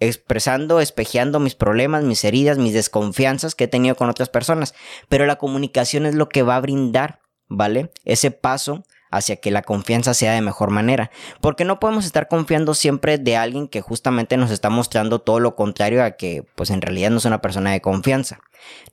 expresando, 0.00 0.80
espejeando 0.80 1.40
mis 1.40 1.54
problemas, 1.54 2.04
mis 2.04 2.24
heridas, 2.24 2.58
mis 2.58 2.72
desconfianzas 2.72 3.54
que 3.54 3.64
he 3.64 3.68
tenido 3.68 3.96
con 3.96 4.10
otras 4.10 4.28
personas. 4.28 4.74
Pero 5.08 5.26
la 5.26 5.36
comunicación 5.36 6.06
es 6.06 6.14
lo 6.14 6.28
que 6.28 6.42
va 6.42 6.56
a 6.56 6.60
brindar, 6.60 7.20
¿vale? 7.48 7.90
Ese 8.04 8.30
paso 8.30 8.84
hacia 9.10 9.36
que 9.36 9.50
la 9.50 9.62
confianza 9.62 10.14
sea 10.14 10.32
de 10.32 10.42
mejor 10.42 10.70
manera. 10.70 11.10
Porque 11.40 11.64
no 11.64 11.80
podemos 11.80 12.04
estar 12.04 12.28
confiando 12.28 12.74
siempre 12.74 13.18
de 13.18 13.36
alguien 13.36 13.68
que 13.68 13.80
justamente 13.80 14.36
nos 14.36 14.50
está 14.50 14.70
mostrando 14.70 15.20
todo 15.20 15.40
lo 15.40 15.56
contrario 15.56 16.04
a 16.04 16.12
que 16.12 16.44
pues 16.54 16.70
en 16.70 16.82
realidad 16.82 17.10
no 17.10 17.18
es 17.18 17.24
una 17.24 17.40
persona 17.40 17.72
de 17.72 17.80
confianza. 17.80 18.40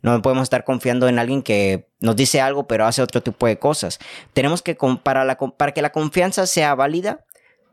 No 0.01 0.21
podemos 0.21 0.43
estar 0.43 0.63
confiando 0.63 1.07
en 1.07 1.19
alguien 1.19 1.41
que 1.41 1.89
nos 1.99 2.15
dice 2.15 2.39
algo 2.39 2.67
pero 2.67 2.85
hace 2.85 3.01
otro 3.01 3.21
tipo 3.21 3.47
de 3.47 3.59
cosas. 3.59 3.99
Tenemos 4.33 4.61
que 4.61 4.77
para, 5.03 5.37
para 5.57 5.73
que 5.73 5.81
la 5.81 5.91
confianza 5.91 6.47
sea 6.47 6.75
válida, 6.75 7.25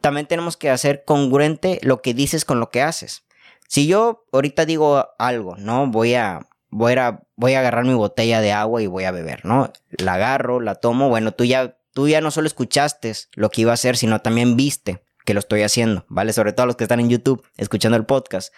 también 0.02 0.26
tenemos 0.26 0.58
que 0.58 0.68
hacer 0.68 1.04
congruente 1.04 1.78
lo 1.82 2.02
que 2.02 2.12
dices 2.12 2.44
con 2.44 2.60
lo 2.60 2.70
que 2.70 2.82
haces. 2.82 3.24
Si 3.68 3.86
yo 3.86 4.26
ahorita 4.32 4.66
digo 4.66 5.08
algo, 5.18 5.56
¿no? 5.56 5.86
Voy 5.86 6.14
a, 6.14 6.46
voy 6.68 6.92
a, 6.92 7.22
voy 7.36 7.54
a 7.54 7.60
agarrar 7.60 7.86
mi 7.86 7.94
botella 7.94 8.42
de 8.42 8.52
agua 8.52 8.82
y 8.82 8.86
voy 8.86 9.04
a 9.04 9.12
beber, 9.12 9.46
¿no? 9.46 9.72
La 9.88 10.14
agarro, 10.14 10.60
la 10.60 10.74
tomo, 10.74 11.08
bueno, 11.08 11.32
tú 11.32 11.44
ya, 11.44 11.78
tú 11.94 12.08
ya 12.08 12.20
no 12.20 12.30
solo 12.30 12.46
escuchaste 12.46 13.14
lo 13.34 13.48
que 13.48 13.62
iba 13.62 13.70
a 13.70 13.74
hacer, 13.74 13.96
sino 13.96 14.20
también 14.20 14.56
viste 14.56 15.02
que 15.24 15.32
lo 15.32 15.40
estoy 15.40 15.62
haciendo, 15.62 16.04
¿vale? 16.08 16.34
Sobre 16.34 16.52
todo 16.52 16.66
los 16.66 16.76
que 16.76 16.84
están 16.84 17.00
en 17.00 17.08
YouTube 17.08 17.42
escuchando 17.56 17.96
el 17.96 18.04
podcast. 18.04 18.52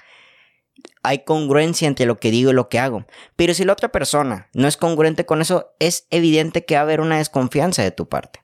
Hay 1.05 1.25
congruencia 1.25 1.87
entre 1.87 2.07
lo 2.07 2.17
que 2.17 2.33
digo 2.33 2.51
y 2.51 2.55
lo 2.55 2.69
que 2.69 2.81
hago. 2.81 3.05
Pero 3.37 3.55
si 3.55 3.65
la 3.65 3.75
otra 3.75 3.93
persona 3.93 4.49
no 4.55 4.67
es 4.67 4.77
congruente 4.77 5.27
con 5.27 5.41
eso, 5.41 5.75
es 5.79 6.07
evidente 6.11 6.65
que 6.65 6.75
va 6.75 6.81
a 6.81 6.83
haber 6.83 7.01
una 7.01 7.19
desconfianza 7.19 7.83
de 7.83 7.93
tu 7.93 8.09
parte. 8.09 8.43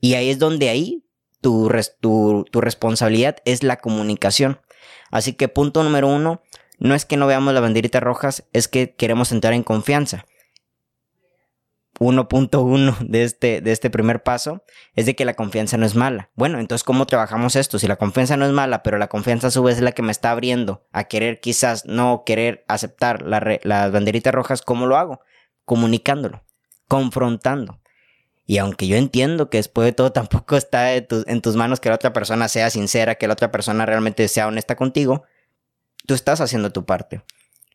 Y 0.00 0.14
ahí 0.14 0.30
es 0.30 0.38
donde 0.38 0.70
ahí 0.70 1.03
tu, 1.44 2.44
tu, 2.50 2.60
responsabilidad 2.62 3.36
es 3.44 3.62
la 3.62 3.76
comunicación. 3.76 4.60
Así 5.10 5.34
que 5.34 5.48
punto 5.48 5.84
número 5.84 6.08
uno, 6.08 6.42
no 6.78 6.94
es 6.94 7.04
que 7.04 7.18
no 7.18 7.26
veamos 7.26 7.52
las 7.52 7.62
banderitas 7.62 8.02
rojas, 8.02 8.44
es 8.54 8.66
que 8.66 8.94
queremos 8.94 9.30
entrar 9.30 9.52
en 9.52 9.62
confianza. 9.62 10.24
1.1 12.00 12.98
de 12.98 13.22
este, 13.22 13.60
de 13.60 13.70
este 13.70 13.88
primer 13.90 14.22
paso 14.22 14.64
es 14.94 15.06
de 15.06 15.14
que 15.14 15.26
la 15.26 15.34
confianza 15.34 15.76
no 15.76 15.84
es 15.84 15.94
mala. 15.94 16.30
Bueno, 16.34 16.58
entonces, 16.58 16.82
¿cómo 16.82 17.06
trabajamos 17.06 17.56
esto? 17.56 17.78
Si 17.78 17.86
la 17.86 17.96
confianza 17.96 18.38
no 18.38 18.46
es 18.46 18.52
mala, 18.52 18.82
pero 18.82 18.96
la 18.96 19.08
confianza 19.08 19.48
a 19.48 19.50
su 19.50 19.62
vez 19.62 19.76
es 19.76 19.82
la 19.82 19.92
que 19.92 20.02
me 20.02 20.12
está 20.12 20.30
abriendo 20.30 20.86
a 20.92 21.04
querer 21.04 21.40
quizás 21.40 21.84
no 21.84 22.22
querer 22.24 22.64
aceptar 22.68 23.22
las 23.22 23.92
banderitas 23.92 24.34
rojas, 24.34 24.62
¿cómo 24.62 24.86
lo 24.86 24.96
hago? 24.96 25.20
Comunicándolo, 25.66 26.42
confrontando. 26.88 27.80
Y 28.46 28.58
aunque 28.58 28.86
yo 28.86 28.96
entiendo 28.96 29.48
que 29.48 29.58
después 29.58 29.86
de 29.86 29.92
todo 29.92 30.12
tampoco 30.12 30.56
está 30.56 30.94
en 30.94 31.40
tus 31.40 31.56
manos 31.56 31.80
que 31.80 31.88
la 31.88 31.94
otra 31.96 32.12
persona 32.12 32.48
sea 32.48 32.70
sincera, 32.70 33.16
que 33.16 33.26
la 33.26 33.34
otra 33.34 33.50
persona 33.50 33.86
realmente 33.86 34.28
sea 34.28 34.46
honesta 34.46 34.76
contigo, 34.76 35.24
tú 36.06 36.14
estás 36.14 36.40
haciendo 36.40 36.72
tu 36.72 36.84
parte. 36.84 37.22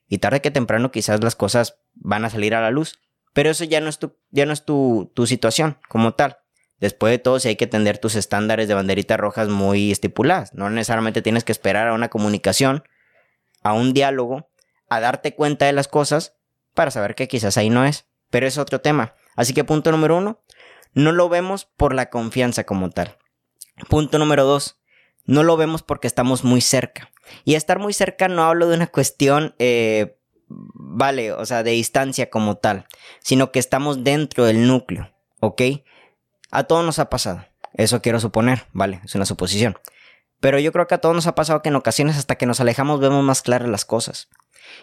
Y 0.07 0.17
tarde 0.17 0.41
que 0.41 0.51
temprano 0.51 0.91
quizás 0.91 1.23
las 1.23 1.35
cosas 1.35 1.77
van 1.93 2.25
a 2.25 2.29
salir 2.29 2.55
a 2.55 2.61
la 2.61 2.71
luz. 2.71 2.99
Pero 3.33 3.51
eso 3.51 3.63
ya 3.63 3.79
no 3.79 3.89
es 3.89 3.99
tu, 3.99 4.17
ya 4.31 4.45
no 4.47 4.53
es 4.53 4.65
tu, 4.65 5.11
tu 5.13 5.27
situación 5.27 5.77
como 5.88 6.15
tal. 6.15 6.38
Después 6.79 7.11
de 7.11 7.19
todo, 7.19 7.39
si 7.39 7.49
hay 7.49 7.55
que 7.57 7.67
tener 7.67 7.99
tus 7.99 8.15
estándares 8.15 8.67
de 8.67 8.73
banderitas 8.73 9.19
rojas 9.19 9.49
muy 9.49 9.91
estipuladas. 9.91 10.53
No 10.55 10.69
necesariamente 10.69 11.21
tienes 11.21 11.43
que 11.43 11.51
esperar 11.51 11.88
a 11.88 11.93
una 11.93 12.09
comunicación, 12.09 12.83
a 13.61 13.73
un 13.73 13.93
diálogo, 13.93 14.49
a 14.89 14.99
darte 14.99 15.35
cuenta 15.35 15.65
de 15.65 15.73
las 15.73 15.88
cosas 15.88 16.38
para 16.73 16.89
saber 16.89 17.13
que 17.13 17.27
quizás 17.27 17.57
ahí 17.57 17.69
no 17.69 17.85
es. 17.85 18.05
Pero 18.31 18.47
es 18.47 18.57
otro 18.57 18.81
tema. 18.81 19.13
Así 19.35 19.53
que 19.53 19.63
punto 19.63 19.91
número 19.91 20.17
uno, 20.17 20.41
no 20.93 21.12
lo 21.12 21.29
vemos 21.29 21.65
por 21.65 21.93
la 21.93 22.10
confianza 22.10 22.63
como 22.63 22.89
tal. 22.89 23.17
Punto 23.88 24.19
número 24.19 24.46
dos, 24.46 24.79
no 25.25 25.43
lo 25.43 25.58
vemos 25.58 25.84
porque 25.84 26.08
estamos 26.08 26.43
muy 26.43 26.62
cerca. 26.62 27.12
Y 27.46 27.55
estar 27.55 27.79
muy 27.79 27.93
cerca 27.93 28.27
no 28.27 28.43
hablo 28.43 28.67
de 28.67 28.75
una 28.75 28.88
cuestión, 28.88 29.55
eh, 29.60 30.17
vale, 30.48 31.31
o 31.31 31.46
sea, 31.46 31.63
de 31.63 31.72
distancia 31.72 32.29
como 32.29 32.58
tal, 32.58 32.88
sino 33.19 33.51
que 33.51 33.60
estamos 33.60 34.03
dentro 34.03 34.46
del 34.46 34.67
núcleo, 34.67 35.12
¿ok? 35.39 35.62
A 36.51 36.63
todos 36.63 36.84
nos 36.84 36.98
ha 37.00 37.10
pasado, 37.10 37.46
eso 37.74 38.01
quiero 38.01 38.19
suponer, 38.19 38.65
vale, 38.74 39.01
es 39.05 39.13
una 39.15 39.25
suposición. 39.25 39.77
Pero 40.39 40.58
yo 40.58 40.72
creo 40.72 40.88
que 40.88 40.96
a 40.96 41.00
todos 41.00 41.15
nos 41.15 41.27
ha 41.27 41.36
pasado 41.36 41.62
que 41.62 41.69
en 41.69 41.75
ocasiones 41.75 42.17
hasta 42.17 42.36
que 42.36 42.46
nos 42.46 42.60
alejamos 42.60 43.00
vemos 43.00 43.24
más 43.24 43.41
claras 43.41 43.67
las 43.69 43.86
cosas. 43.86 44.29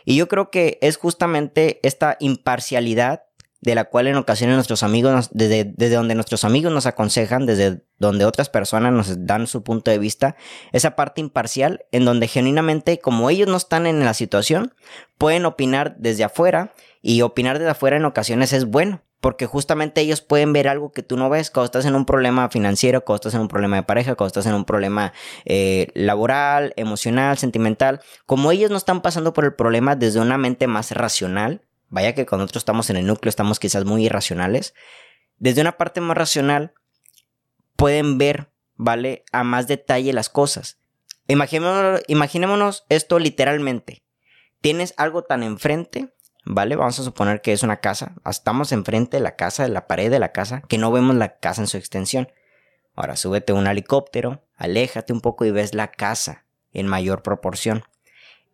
Y 0.04 0.16
yo 0.16 0.28
creo 0.28 0.50
que 0.50 0.78
es 0.82 0.96
justamente 0.96 1.80
esta 1.82 2.16
imparcialidad 2.20 3.24
de 3.66 3.74
la 3.74 3.86
cual 3.86 4.06
en 4.06 4.14
ocasiones 4.14 4.54
nuestros 4.54 4.84
amigos, 4.84 5.28
desde, 5.32 5.64
desde 5.64 5.96
donde 5.96 6.14
nuestros 6.14 6.44
amigos 6.44 6.72
nos 6.72 6.86
aconsejan, 6.86 7.46
desde 7.46 7.82
donde 7.98 8.24
otras 8.24 8.48
personas 8.48 8.92
nos 8.92 9.26
dan 9.26 9.48
su 9.48 9.64
punto 9.64 9.90
de 9.90 9.98
vista, 9.98 10.36
esa 10.70 10.94
parte 10.94 11.20
imparcial 11.20 11.84
en 11.90 12.04
donde 12.04 12.28
genuinamente, 12.28 13.00
como 13.00 13.28
ellos 13.28 13.48
no 13.48 13.56
están 13.56 13.88
en 13.88 14.04
la 14.04 14.14
situación, 14.14 14.72
pueden 15.18 15.46
opinar 15.46 15.96
desde 15.98 16.22
afuera 16.22 16.74
y 17.02 17.22
opinar 17.22 17.58
desde 17.58 17.72
afuera 17.72 17.96
en 17.96 18.04
ocasiones 18.04 18.52
es 18.52 18.66
bueno. 18.66 19.02
Porque 19.20 19.46
justamente 19.46 20.02
ellos 20.02 20.20
pueden 20.20 20.52
ver 20.52 20.68
algo 20.68 20.92
que 20.92 21.02
tú 21.02 21.16
no 21.16 21.28
ves 21.28 21.50
cuando 21.50 21.64
estás 21.64 21.86
en 21.86 21.96
un 21.96 22.04
problema 22.04 22.48
financiero, 22.50 23.04
cuando 23.04 23.16
estás 23.16 23.34
en 23.34 23.40
un 23.40 23.48
problema 23.48 23.76
de 23.76 23.82
pareja, 23.82 24.14
cuando 24.14 24.28
estás 24.28 24.46
en 24.46 24.54
un 24.54 24.66
problema 24.66 25.12
eh, 25.46 25.88
laboral, 25.94 26.74
emocional, 26.76 27.36
sentimental. 27.38 28.00
Como 28.26 28.52
ellos 28.52 28.70
no 28.70 28.76
están 28.76 29.00
pasando 29.00 29.32
por 29.32 29.44
el 29.44 29.54
problema 29.54 29.96
desde 29.96 30.20
una 30.20 30.38
mente 30.38 30.68
más 30.68 30.92
racional, 30.92 31.62
Vaya 31.88 32.14
que 32.14 32.26
cuando 32.26 32.44
nosotros 32.44 32.62
estamos 32.62 32.90
en 32.90 32.96
el 32.96 33.06
núcleo 33.06 33.30
estamos 33.30 33.58
quizás 33.58 33.84
muy 33.84 34.06
irracionales. 34.06 34.74
Desde 35.38 35.60
una 35.60 35.76
parte 35.76 36.00
más 36.00 36.16
racional 36.16 36.74
pueden 37.76 38.18
ver, 38.18 38.50
¿vale? 38.74 39.24
A 39.32 39.44
más 39.44 39.66
detalle 39.66 40.12
las 40.12 40.28
cosas. 40.28 40.78
Imaginémonos, 41.28 42.02
imaginémonos 42.06 42.86
esto 42.88 43.18
literalmente. 43.18 44.02
Tienes 44.60 44.94
algo 44.96 45.22
tan 45.22 45.42
enfrente, 45.42 46.14
¿vale? 46.44 46.76
Vamos 46.76 46.98
a 46.98 47.04
suponer 47.04 47.42
que 47.42 47.52
es 47.52 47.62
una 47.62 47.80
casa. 47.80 48.14
Estamos 48.24 48.72
enfrente 48.72 49.18
de 49.18 49.22
la 49.22 49.36
casa, 49.36 49.64
de 49.64 49.68
la 49.68 49.86
pared 49.86 50.10
de 50.10 50.18
la 50.18 50.32
casa, 50.32 50.62
que 50.68 50.78
no 50.78 50.90
vemos 50.90 51.16
la 51.16 51.38
casa 51.38 51.62
en 51.62 51.68
su 51.68 51.76
extensión. 51.76 52.28
Ahora 52.94 53.16
súbete 53.16 53.52
un 53.52 53.66
helicóptero, 53.66 54.42
aléjate 54.56 55.12
un 55.12 55.20
poco 55.20 55.44
y 55.44 55.50
ves 55.50 55.74
la 55.74 55.90
casa 55.90 56.46
en 56.72 56.86
mayor 56.86 57.22
proporción. 57.22 57.84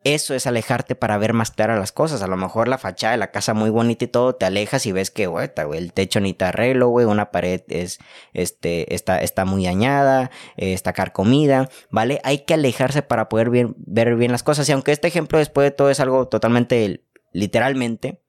Eso 0.04 0.34
es 0.34 0.48
alejarte 0.48 0.96
para 0.96 1.16
ver 1.16 1.32
más 1.32 1.52
claras 1.52 1.78
las 1.78 1.92
cosas. 1.92 2.22
A 2.22 2.26
lo 2.26 2.36
mejor 2.36 2.66
la 2.66 2.78
fachada 2.78 3.12
de 3.12 3.18
la 3.18 3.30
casa 3.30 3.54
muy 3.54 3.70
bonita 3.70 4.04
y 4.04 4.08
todo, 4.08 4.34
te 4.34 4.46
alejas 4.46 4.84
y 4.86 4.92
ves 4.92 5.10
que, 5.12 5.28
güey, 5.28 5.50
el 5.74 5.92
techo 5.92 6.18
ni 6.18 6.34
te 6.34 6.44
arreglo, 6.44 6.88
güey, 6.88 7.06
una 7.06 7.30
pared 7.30 7.62
es, 7.68 8.00
este, 8.32 8.94
está, 8.94 9.20
está 9.20 9.44
muy 9.44 9.64
dañada, 9.64 10.30
eh, 10.56 10.72
está 10.72 10.92
carcomida, 10.92 11.68
¿vale? 11.90 12.20
Hay 12.24 12.38
que 12.38 12.54
alejarse 12.54 13.02
para 13.02 13.28
poder 13.28 13.50
ver 13.50 14.16
bien 14.16 14.32
las 14.32 14.42
cosas. 14.42 14.68
Y 14.68 14.72
aunque 14.72 14.90
este 14.90 15.06
ejemplo 15.06 15.38
después 15.38 15.64
de 15.66 15.70
todo 15.70 15.90
es 15.90 16.00
algo 16.00 16.26
totalmente 16.26 17.04
literalmente, 17.32 18.20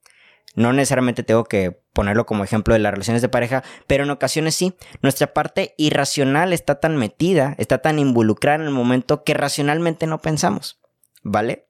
no 0.56 0.74
necesariamente 0.74 1.24
tengo 1.24 1.46
que 1.46 1.72
ponerlo 1.94 2.26
como 2.26 2.44
ejemplo 2.44 2.74
de 2.76 2.80
las 2.80 2.92
relaciones 2.92 3.22
de 3.22 3.30
pareja, 3.30 3.64
pero 3.88 4.04
en 4.04 4.12
ocasiones 4.12 4.54
sí. 4.56 4.76
Nuestra 5.02 5.34
parte 5.34 5.74
irracional 5.78 6.54
está 6.54 6.80
tan 6.80 6.98
metida, 6.98 7.56
está 7.58 7.80
tan 7.80 7.98
involucrada 7.98 8.58
en 8.58 8.64
el 8.64 8.70
momento 8.70 9.24
que 9.24 9.34
racionalmente 9.34 10.06
no 10.06 10.20
pensamos. 10.20 10.83
¿Vale? 11.24 11.68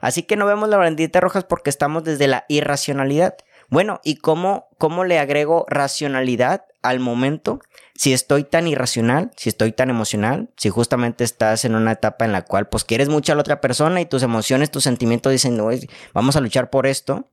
Así 0.00 0.22
que 0.22 0.36
no 0.36 0.46
vemos 0.46 0.68
la 0.68 0.76
bandita 0.76 1.20
rojas 1.20 1.44
porque 1.44 1.70
estamos 1.70 2.04
desde 2.04 2.26
la 2.26 2.44
irracionalidad. 2.48 3.36
Bueno, 3.68 4.00
¿y 4.04 4.16
cómo, 4.16 4.68
cómo 4.78 5.04
le 5.04 5.18
agrego 5.18 5.64
racionalidad 5.68 6.64
al 6.82 7.00
momento? 7.00 7.60
Si 7.94 8.12
estoy 8.12 8.44
tan 8.44 8.66
irracional, 8.66 9.30
si 9.36 9.48
estoy 9.48 9.72
tan 9.72 9.90
emocional, 9.90 10.50
si 10.56 10.68
justamente 10.68 11.24
estás 11.24 11.64
en 11.64 11.74
una 11.74 11.92
etapa 11.92 12.24
en 12.24 12.32
la 12.32 12.42
cual 12.42 12.68
pues 12.68 12.84
quieres 12.84 13.08
mucho 13.08 13.32
a 13.32 13.34
la 13.36 13.40
otra 13.40 13.60
persona 13.60 14.00
y 14.00 14.06
tus 14.06 14.22
emociones, 14.22 14.70
tus 14.70 14.84
sentimientos 14.84 15.32
dicen, 15.32 15.56
no, 15.56 15.70
vamos 16.12 16.36
a 16.36 16.40
luchar 16.40 16.70
por 16.70 16.86
esto, 16.86 17.28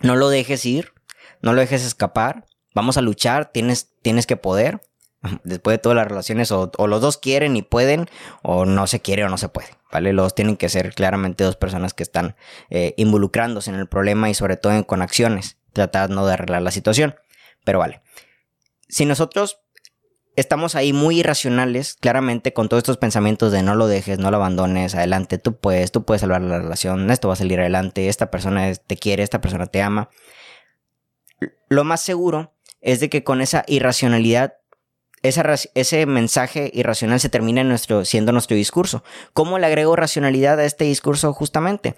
no 0.00 0.16
lo 0.16 0.30
dejes 0.30 0.64
ir, 0.64 0.92
no 1.42 1.52
lo 1.52 1.60
dejes 1.60 1.84
escapar, 1.84 2.46
vamos 2.74 2.96
a 2.96 3.02
luchar, 3.02 3.50
tienes, 3.52 3.90
tienes 4.02 4.26
que 4.26 4.36
poder. 4.36 4.80
Después 5.44 5.74
de 5.74 5.78
todas 5.78 5.96
las 5.96 6.08
relaciones, 6.08 6.52
o, 6.52 6.70
los 6.86 7.00
dos 7.00 7.18
quieren 7.18 7.56
y 7.56 7.62
pueden, 7.62 8.08
o 8.42 8.64
no 8.64 8.86
se 8.86 9.00
quiere 9.00 9.24
o 9.24 9.28
no 9.28 9.38
se 9.38 9.48
puede, 9.48 9.68
¿vale? 9.92 10.12
Los 10.12 10.34
tienen 10.34 10.56
que 10.56 10.68
ser 10.68 10.94
claramente 10.94 11.44
dos 11.44 11.56
personas 11.56 11.94
que 11.94 12.02
están 12.02 12.36
eh, 12.70 12.94
involucrándose 12.96 13.70
en 13.70 13.76
el 13.76 13.88
problema 13.88 14.30
y 14.30 14.34
sobre 14.34 14.56
todo 14.56 14.86
con 14.86 15.02
acciones, 15.02 15.56
tratando 15.72 16.26
de 16.26 16.34
arreglar 16.34 16.62
la 16.62 16.70
situación. 16.70 17.16
Pero 17.64 17.78
vale. 17.78 18.02
Si 18.88 19.04
nosotros 19.04 19.60
estamos 20.36 20.76
ahí 20.76 20.92
muy 20.92 21.18
irracionales, 21.18 21.94
claramente 21.94 22.52
con 22.52 22.68
todos 22.68 22.82
estos 22.82 22.96
pensamientos 22.96 23.50
de 23.50 23.64
no 23.64 23.74
lo 23.74 23.88
dejes, 23.88 24.18
no 24.18 24.30
lo 24.30 24.36
abandones, 24.36 24.94
adelante, 24.94 25.38
tú 25.38 25.56
puedes, 25.56 25.90
tú 25.90 26.04
puedes 26.04 26.20
salvar 26.20 26.42
la 26.42 26.58
relación, 26.58 27.10
esto 27.10 27.26
va 27.26 27.34
a 27.34 27.36
salir 27.36 27.58
adelante, 27.58 28.08
esta 28.08 28.30
persona 28.30 28.72
te 28.74 28.96
quiere, 28.96 29.24
esta 29.24 29.40
persona 29.40 29.66
te 29.66 29.82
ama. 29.82 30.10
Lo 31.68 31.82
más 31.82 32.00
seguro 32.00 32.54
es 32.80 33.00
de 33.00 33.08
que 33.08 33.24
con 33.24 33.40
esa 33.40 33.64
irracionalidad 33.66 34.57
ese 35.22 36.06
mensaje 36.06 36.70
irracional 36.74 37.20
se 37.20 37.28
termina 37.28 37.60
en 37.60 37.68
nuestro, 37.68 38.04
siendo 38.04 38.32
nuestro 38.32 38.56
discurso. 38.56 39.02
¿Cómo 39.32 39.58
le 39.58 39.66
agrego 39.66 39.96
racionalidad 39.96 40.58
a 40.60 40.64
este 40.64 40.84
discurso 40.84 41.32
justamente? 41.32 41.94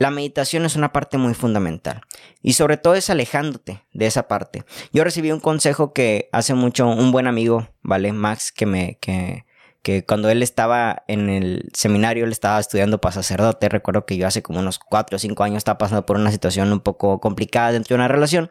La 0.00 0.10
meditación 0.10 0.64
es 0.64 0.76
una 0.76 0.92
parte 0.92 1.18
muy 1.18 1.34
fundamental 1.34 2.00
y 2.40 2.54
sobre 2.54 2.78
todo 2.78 2.94
es 2.94 3.10
alejándote 3.10 3.84
de 3.92 4.06
esa 4.06 4.28
parte. 4.28 4.64
Yo 4.94 5.04
recibí 5.04 5.30
un 5.30 5.40
consejo 5.40 5.92
que 5.92 6.30
hace 6.32 6.54
mucho 6.54 6.88
un 6.88 7.12
buen 7.12 7.26
amigo, 7.26 7.68
¿vale? 7.82 8.10
Max, 8.12 8.50
que 8.50 8.64
me, 8.64 8.96
que, 8.98 9.44
que 9.82 10.04
cuando 10.06 10.30
él 10.30 10.42
estaba 10.42 11.04
en 11.06 11.28
el 11.28 11.68
seminario, 11.74 12.24
él 12.24 12.32
estaba 12.32 12.58
estudiando 12.60 12.98
para 12.98 13.12
sacerdote. 13.12 13.68
Recuerdo 13.68 14.06
que 14.06 14.16
yo 14.16 14.26
hace 14.26 14.42
como 14.42 14.60
unos 14.60 14.78
4 14.78 15.16
o 15.16 15.18
5 15.18 15.42
años 15.42 15.58
estaba 15.58 15.76
pasando 15.76 16.06
por 16.06 16.16
una 16.16 16.30
situación 16.30 16.72
un 16.72 16.80
poco 16.80 17.20
complicada 17.20 17.72
dentro 17.72 17.94
de 17.94 18.00
una 18.00 18.08
relación 18.08 18.50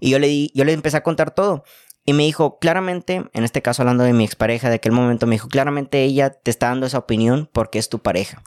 y 0.00 0.10
yo 0.10 0.18
le, 0.18 0.26
di, 0.26 0.50
yo 0.52 0.64
le 0.64 0.72
empecé 0.72 0.96
a 0.96 1.02
contar 1.02 1.30
todo. 1.32 1.62
Y 2.08 2.14
me 2.14 2.22
dijo, 2.22 2.58
claramente, 2.58 3.28
en 3.34 3.44
este 3.44 3.60
caso 3.60 3.82
hablando 3.82 4.02
de 4.02 4.14
mi 4.14 4.24
expareja 4.24 4.70
de 4.70 4.76
aquel 4.76 4.92
momento, 4.92 5.26
me 5.26 5.34
dijo, 5.34 5.48
claramente 5.48 6.04
ella 6.04 6.30
te 6.30 6.50
está 6.50 6.68
dando 6.68 6.86
esa 6.86 6.96
opinión 6.96 7.50
porque 7.52 7.78
es 7.78 7.90
tu 7.90 7.98
pareja. 7.98 8.42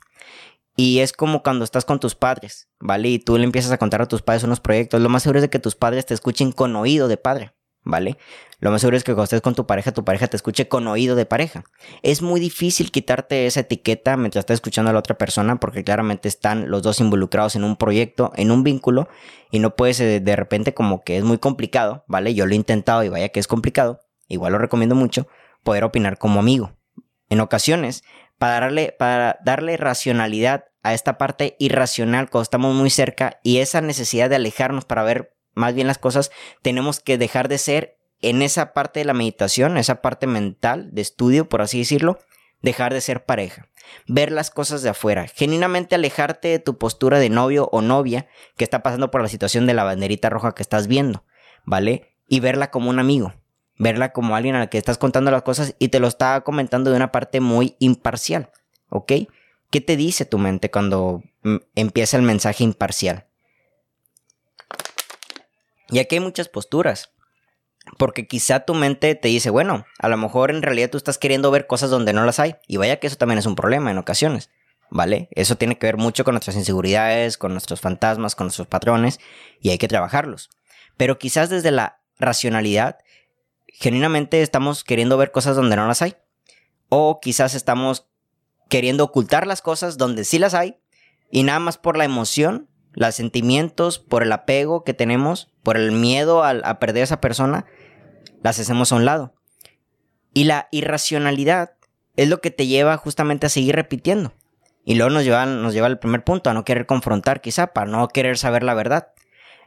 Y 0.75 0.97
es 0.97 1.13
como 1.13 1.43
cuando 1.43 1.63
estás 1.63 1.85
con 1.85 1.99
tus 1.99 2.15
padres, 2.15 2.69
¿vale? 2.79 3.09
Y 3.09 3.19
tú 3.19 3.37
le 3.37 3.43
empiezas 3.43 3.71
a 3.71 3.77
contar 3.77 4.01
a 4.01 4.07
tus 4.07 4.23
padres 4.23 4.45
unos 4.45 4.61
proyectos. 4.61 4.99
Lo 4.99 5.09
más 5.09 5.21
seguro 5.21 5.37
es 5.37 5.43
de 5.43 5.51
que 5.51 5.59
tus 5.59 5.75
padres 5.75 6.07
te 6.07 6.15
escuchen 6.15 6.51
con 6.51 6.75
oído 6.75 7.07
de 7.07 7.17
padre. 7.17 7.53
¿Vale? 7.83 8.17
Lo 8.59 8.69
más 8.69 8.81
seguro 8.81 8.97
es 8.97 9.03
que 9.03 9.13
cuando 9.13 9.23
estés 9.23 9.41
con 9.41 9.55
tu 9.55 9.65
pareja, 9.65 9.91
tu 9.91 10.05
pareja 10.05 10.27
te 10.27 10.35
escuche 10.35 10.67
con 10.67 10.87
oído 10.87 11.15
de 11.15 11.25
pareja. 11.25 11.63
Es 12.03 12.21
muy 12.21 12.39
difícil 12.39 12.91
quitarte 12.91 13.47
esa 13.47 13.61
etiqueta 13.61 14.17
mientras 14.17 14.43
estás 14.43 14.55
escuchando 14.55 14.91
a 14.91 14.93
la 14.93 14.99
otra 14.99 15.17
persona 15.17 15.55
porque 15.55 15.83
claramente 15.83 16.27
están 16.27 16.69
los 16.69 16.83
dos 16.83 16.99
involucrados 16.99 17.55
en 17.55 17.63
un 17.63 17.75
proyecto, 17.75 18.31
en 18.35 18.51
un 18.51 18.63
vínculo 18.63 19.09
y 19.49 19.59
no 19.59 19.75
puedes 19.75 19.99
eh, 19.99 20.19
de 20.19 20.35
repente 20.35 20.73
como 20.73 21.03
que 21.03 21.17
es 21.17 21.23
muy 21.23 21.39
complicado, 21.39 22.03
¿vale? 22.07 22.33
Yo 22.33 22.45
lo 22.45 22.53
he 22.53 22.55
intentado 22.55 23.03
y 23.03 23.09
vaya 23.09 23.29
que 23.29 23.39
es 23.39 23.47
complicado, 23.47 24.01
igual 24.27 24.53
lo 24.53 24.59
recomiendo 24.59 24.95
mucho, 24.95 25.27
poder 25.63 25.83
opinar 25.83 26.17
como 26.17 26.39
amigo. 26.39 26.73
En 27.29 27.39
ocasiones, 27.39 28.03
para 28.37 28.59
darle, 28.59 28.95
para 28.97 29.39
darle 29.43 29.77
racionalidad 29.77 30.65
a 30.83 30.93
esta 30.93 31.17
parte 31.17 31.55
irracional 31.59 32.29
cuando 32.29 32.43
estamos 32.43 32.75
muy 32.75 32.89
cerca 32.89 33.39
y 33.43 33.57
esa 33.57 33.81
necesidad 33.81 34.29
de 34.29 34.35
alejarnos 34.35 34.85
para 34.85 35.03
ver 35.03 35.35
más 35.53 35.73
bien 35.73 35.87
las 35.87 35.97
cosas, 35.97 36.31
tenemos 36.61 36.99
que 36.99 37.17
dejar 37.17 37.47
de 37.47 37.57
ser 37.57 37.97
en 38.21 38.41
esa 38.41 38.73
parte 38.73 38.99
de 38.99 39.05
la 39.05 39.13
meditación, 39.13 39.77
esa 39.77 40.01
parte 40.01 40.27
mental 40.27 40.89
de 40.91 41.01
estudio, 41.01 41.49
por 41.49 41.61
así 41.61 41.79
decirlo, 41.79 42.19
dejar 42.61 42.93
de 42.93 43.01
ser 43.01 43.25
pareja, 43.25 43.67
ver 44.07 44.31
las 44.31 44.51
cosas 44.51 44.83
de 44.83 44.89
afuera, 44.89 45.27
genuinamente 45.27 45.95
alejarte 45.95 46.47
de 46.49 46.59
tu 46.59 46.77
postura 46.77 47.19
de 47.19 47.29
novio 47.29 47.69
o 47.71 47.81
novia 47.81 48.27
que 48.55 48.63
está 48.63 48.83
pasando 48.83 49.11
por 49.11 49.21
la 49.21 49.27
situación 49.27 49.65
de 49.65 49.73
la 49.73 49.83
banderita 49.83 50.29
roja 50.29 50.53
que 50.53 50.61
estás 50.61 50.87
viendo, 50.87 51.25
¿vale? 51.65 52.15
Y 52.27 52.39
verla 52.39 52.69
como 52.69 52.89
un 52.89 52.99
amigo, 52.99 53.33
verla 53.77 54.13
como 54.13 54.35
alguien 54.35 54.55
al 54.55 54.69
que 54.69 54.77
estás 54.77 54.97
contando 54.97 55.31
las 55.31 55.41
cosas 55.41 55.75
y 55.79 55.89
te 55.89 55.99
lo 55.99 56.07
está 56.07 56.41
comentando 56.41 56.91
de 56.91 56.97
una 56.97 57.11
parte 57.11 57.39
muy 57.39 57.75
imparcial, 57.79 58.51
¿ok? 58.89 59.13
¿Qué 59.71 59.81
te 59.81 59.95
dice 59.95 60.25
tu 60.25 60.37
mente 60.37 60.69
cuando 60.69 61.23
mm, 61.43 61.55
empieza 61.75 62.17
el 62.17 62.23
mensaje 62.23 62.63
imparcial? 62.63 63.27
Y 65.91 65.99
aquí 65.99 66.15
hay 66.15 66.21
muchas 66.21 66.47
posturas. 66.49 67.11
Porque 67.97 68.27
quizá 68.27 68.61
tu 68.61 68.73
mente 68.73 69.15
te 69.15 69.27
dice, 69.27 69.49
bueno, 69.49 69.85
a 69.99 70.07
lo 70.07 70.17
mejor 70.17 70.51
en 70.51 70.61
realidad 70.61 70.89
tú 70.89 70.97
estás 70.97 71.17
queriendo 71.17 71.51
ver 71.51 71.67
cosas 71.67 71.89
donde 71.89 72.13
no 72.13 72.25
las 72.25 72.39
hay. 72.39 72.55
Y 72.67 72.77
vaya 72.77 72.99
que 72.99 73.07
eso 73.07 73.17
también 73.17 73.39
es 73.39 73.45
un 73.45 73.55
problema 73.55 73.91
en 73.91 73.97
ocasiones. 73.97 74.49
¿Vale? 74.89 75.29
Eso 75.31 75.55
tiene 75.55 75.77
que 75.77 75.87
ver 75.87 75.97
mucho 75.97 76.23
con 76.23 76.33
nuestras 76.33 76.55
inseguridades, 76.55 77.37
con 77.37 77.53
nuestros 77.53 77.79
fantasmas, 77.79 78.35
con 78.35 78.45
nuestros 78.45 78.67
patrones. 78.67 79.19
Y 79.59 79.69
hay 79.69 79.77
que 79.77 79.87
trabajarlos. 79.87 80.49
Pero 80.97 81.17
quizás 81.17 81.49
desde 81.49 81.71
la 81.71 82.01
racionalidad, 82.19 82.99
genuinamente 83.67 84.41
estamos 84.41 84.83
queriendo 84.83 85.17
ver 85.17 85.31
cosas 85.31 85.55
donde 85.55 85.75
no 85.75 85.87
las 85.87 86.01
hay. 86.01 86.15
O 86.89 87.19
quizás 87.21 87.55
estamos 87.55 88.07
queriendo 88.69 89.05
ocultar 89.05 89.47
las 89.47 89.61
cosas 89.61 89.97
donde 89.97 90.23
sí 90.23 90.39
las 90.39 90.53
hay. 90.53 90.77
Y 91.31 91.43
nada 91.43 91.59
más 91.59 91.77
por 91.77 91.97
la 91.97 92.05
emoción 92.05 92.69
los 92.93 93.15
sentimientos, 93.15 93.99
por 93.99 94.23
el 94.23 94.31
apego 94.31 94.83
que 94.83 94.93
tenemos, 94.93 95.49
por 95.63 95.77
el 95.77 95.91
miedo 95.91 96.43
a, 96.43 96.79
perder 96.79 97.01
a 97.01 97.03
esa 97.05 97.21
persona, 97.21 97.65
las 98.43 98.59
hacemos 98.59 98.91
a 98.91 98.95
un 98.95 99.05
lado. 99.05 99.33
Y 100.33 100.45
la 100.45 100.67
irracionalidad 100.71 101.73
es 102.15 102.29
lo 102.29 102.41
que 102.41 102.51
te 102.51 102.67
lleva 102.67 102.97
justamente 102.97 103.47
a 103.47 103.49
seguir 103.49 103.75
repitiendo. 103.75 104.33
Y 104.83 104.95
luego 104.95 105.11
nos 105.11 105.23
lleva, 105.23 105.45
nos 105.45 105.73
lleva 105.73 105.87
al 105.87 105.99
primer 105.99 106.23
punto, 106.23 106.49
a 106.49 106.53
no 106.53 106.65
querer 106.65 106.85
confrontar 106.85 107.41
quizá, 107.41 107.67
para 107.67 107.89
no 107.89 108.07
querer 108.07 108.37
saber 108.37 108.63
la 108.63 108.73
verdad. 108.73 109.13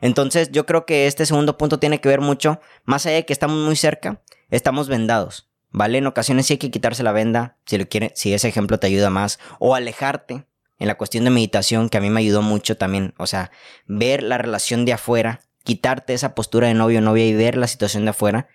Entonces 0.01 0.51
yo 0.51 0.67
creo 0.67 0.85
que 0.87 1.07
este 1.07 1.25
segundo 1.25 1.57
punto 1.57 1.79
tiene 1.79 2.01
que 2.01 2.09
ver 2.09 2.21
mucho, 2.21 2.61
más 2.85 3.07
allá 3.07 3.17
de 3.17 3.27
que 3.27 3.33
estamos 3.33 3.57
muy 3.57 3.77
cerca, 3.77 4.21
estamos 4.51 4.89
vendados. 4.89 5.51
¿Vale? 5.71 5.99
En 5.99 6.07
ocasiones 6.07 6.47
sí 6.47 6.55
hay 6.55 6.59
que 6.59 6.71
quitarse 6.71 7.03
la 7.03 7.11
venda, 7.11 7.57
si 7.67 7.79
lo 7.79 7.89
quiere, 7.89 8.13
si 8.15 8.33
ese 8.33 8.47
ejemplo 8.47 8.79
te 8.79 8.87
ayuda 8.87 9.11
más, 9.11 9.41
o 9.59 9.75
alejarte, 9.75 10.47
en 10.79 10.89
la 10.89 10.97
cuestión 10.97 11.25
de 11.25 11.31
meditación 11.31 11.89
que 11.89 11.99
a 11.99 12.01
mí 12.01 12.11
me 12.11 12.21
ayudó 12.21 12.43
mucho 12.43 12.77
también, 12.77 13.15
o 13.19 13.27
sea, 13.27 13.51
ver 13.87 14.23
la 14.23 14.39
relación 14.39 14.85
de 14.85 14.93
afuera 14.93 15.41
quitarte 15.65 16.15
esa 16.15 16.35
postura 16.37 16.69
de 16.69 16.75
novio 16.75 16.99
o 16.99 17.03
novia 17.03 17.27
y 17.27 17.35
ver 17.35 17.57
la 17.57 17.67
situación 17.67 18.05
de 18.05 18.11
afuera 18.11 18.49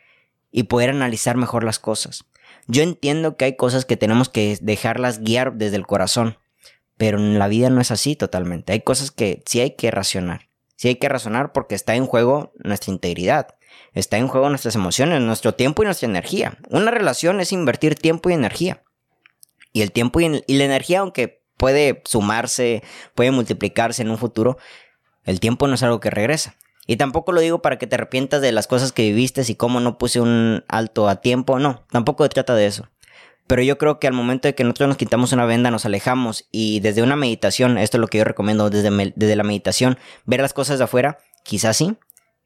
y 0.51 0.63
poder 0.63 0.91
analizar 0.91 1.35
mejor 1.35 1.63
las 1.63 1.79
cosas. 1.79 2.23
Yo 2.67 2.83
entiendo 2.83 3.35
que 3.35 3.45
hay 3.45 3.55
cosas 3.55 3.83
que 3.83 3.97
tenemos 3.97 4.29
que 4.29 4.57
dejarlas 4.61 5.19
guiar 5.19 5.55
desde 5.55 5.75
el 5.75 5.88
corazón, 5.88 6.38
pero 6.97 7.17
en 7.17 7.39
la 7.39 7.47
vida 7.47 7.69
no 7.69 7.81
es 7.81 7.91
así 7.91 8.15
totalmente. 8.15 8.73
Hay 8.73 8.81
cosas 8.81 9.11
que 9.11 9.43
sí 9.45 9.59
hay 9.59 9.75
que 9.75 9.91
racionar. 9.91 10.49
Sí 10.75 10.88
hay 10.88 10.95
que 10.95 11.09
razonar 11.09 11.51
porque 11.51 11.75
está 11.75 11.95
en 11.95 12.05
juego 12.05 12.53
nuestra 12.57 12.93
integridad, 12.93 13.55
está 13.93 14.17
en 14.17 14.27
juego 14.27 14.49
nuestras 14.49 14.75
emociones, 14.75 15.19
nuestro 15.21 15.55
tiempo 15.55 15.81
y 15.81 15.85
nuestra 15.85 16.07
energía. 16.07 16.57
Una 16.69 16.91
relación 16.91 17.41
es 17.41 17.51
invertir 17.51 17.95
tiempo 17.95 18.29
y 18.29 18.33
energía. 18.33 18.83
Y 19.73 19.81
el 19.81 19.91
tiempo 19.91 20.21
y, 20.21 20.43
y 20.47 20.53
la 20.57 20.63
energía, 20.63 20.99
aunque 20.99 21.38
puede 21.59 22.01
sumarse, 22.05 22.81
puede 23.13 23.31
multiplicarse 23.31 24.01
en 24.01 24.09
un 24.09 24.17
futuro, 24.17 24.57
el 25.25 25.41
tiempo 25.41 25.67
no 25.67 25.75
es 25.75 25.83
algo 25.83 25.99
que 25.99 26.09
regresa. 26.09 26.55
Y 26.87 26.95
tampoco 26.95 27.33
lo 27.33 27.41
digo 27.41 27.61
para 27.61 27.77
que 27.77 27.85
te 27.85 27.95
arrepientas 27.95 28.41
de 28.41 28.51
las 28.51 28.65
cosas 28.65 28.93
que 28.93 29.03
viviste 29.03 29.43
y 29.47 29.55
cómo 29.55 29.79
no 29.79 29.99
puse 29.99 30.21
un 30.21 30.63
alto 30.67 31.07
a 31.07 31.17
tiempo. 31.21 31.59
No, 31.59 31.85
tampoco 31.91 32.27
trata 32.29 32.55
de 32.55 32.65
eso. 32.65 32.87
Pero 33.45 33.61
yo 33.61 33.77
creo 33.77 33.99
que 33.99 34.07
al 34.07 34.13
momento 34.13 34.47
de 34.47 34.55
que 34.55 34.63
nosotros 34.63 34.87
nos 34.87 34.97
quitamos 34.97 35.33
una 35.33 35.45
venda, 35.45 35.69
nos 35.69 35.85
alejamos 35.85 36.47
y 36.51 36.79
desde 36.79 37.03
una 37.03 37.15
meditación, 37.15 37.77
esto 37.77 37.97
es 37.97 38.01
lo 38.01 38.07
que 38.07 38.19
yo 38.19 38.23
recomiendo 38.23 38.69
desde, 38.69 38.89
desde 39.15 39.35
la 39.35 39.43
meditación, 39.43 39.99
ver 40.25 40.39
las 40.39 40.53
cosas 40.53 40.79
de 40.79 40.85
afuera, 40.85 41.19
quizás 41.43 41.77
sí, 41.77 41.97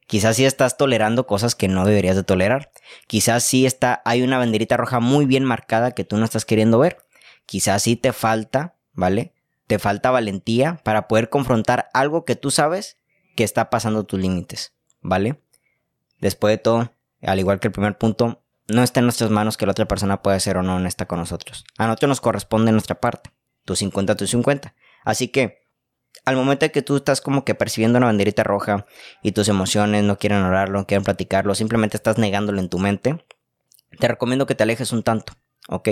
Quizás 0.06 0.36
sí 0.36 0.44
estás 0.44 0.76
tolerando 0.76 1.26
cosas 1.26 1.54
que 1.54 1.66
no 1.66 1.86
deberías 1.86 2.14
de 2.14 2.24
tolerar. 2.24 2.70
Quizás 3.06 3.42
sí 3.42 3.64
está, 3.64 4.02
hay 4.04 4.20
una 4.20 4.36
banderita 4.36 4.76
roja 4.76 5.00
muy 5.00 5.24
bien 5.24 5.44
marcada 5.44 5.92
que 5.92 6.04
tú 6.04 6.18
no 6.18 6.26
estás 6.26 6.44
queriendo 6.44 6.78
ver. 6.78 6.98
Quizás 7.46 7.82
sí 7.82 7.96
te 7.96 8.12
falta, 8.12 8.73
¿vale? 8.94 9.32
Te 9.66 9.78
falta 9.78 10.10
valentía 10.10 10.80
para 10.84 11.08
poder 11.08 11.28
confrontar 11.28 11.88
algo 11.92 12.24
que 12.24 12.36
tú 12.36 12.50
sabes 12.50 12.98
que 13.36 13.44
está 13.44 13.70
pasando 13.70 14.04
tus 14.04 14.20
límites, 14.20 14.72
¿vale? 15.00 15.40
Después 16.20 16.52
de 16.52 16.58
todo, 16.58 16.92
al 17.22 17.38
igual 17.38 17.60
que 17.60 17.68
el 17.68 17.72
primer 17.72 17.98
punto, 17.98 18.42
no 18.68 18.82
está 18.82 19.00
en 19.00 19.06
nuestras 19.06 19.30
manos 19.30 19.56
que 19.56 19.66
la 19.66 19.72
otra 19.72 19.86
persona 19.86 20.22
pueda 20.22 20.40
ser 20.40 20.56
o 20.56 20.62
no 20.62 20.76
honesta 20.76 21.06
con 21.06 21.18
nosotros. 21.18 21.64
A 21.76 21.86
nosotros 21.86 22.08
nos 22.08 22.20
corresponde 22.20 22.72
nuestra 22.72 23.00
parte, 23.00 23.30
tu 23.64 23.76
50, 23.76 24.16
tu 24.16 24.26
50. 24.26 24.74
Así 25.04 25.28
que, 25.28 25.62
al 26.24 26.36
momento 26.36 26.64
de 26.64 26.72
que 26.72 26.80
tú 26.80 26.96
estás 26.96 27.20
como 27.20 27.44
que 27.44 27.54
percibiendo 27.54 27.98
una 27.98 28.06
banderita 28.06 28.42
roja 28.42 28.86
y 29.22 29.32
tus 29.32 29.48
emociones 29.48 30.04
no 30.04 30.18
quieren 30.18 30.42
orarlo, 30.42 30.78
no 30.78 30.86
quieren 30.86 31.04
platicarlo, 31.04 31.54
simplemente 31.54 31.96
estás 31.96 32.16
negándolo 32.16 32.60
en 32.60 32.68
tu 32.68 32.78
mente, 32.78 33.24
te 33.98 34.08
recomiendo 34.08 34.46
que 34.46 34.54
te 34.54 34.62
alejes 34.62 34.92
un 34.92 35.02
tanto, 35.02 35.34
¿ok? 35.68 35.90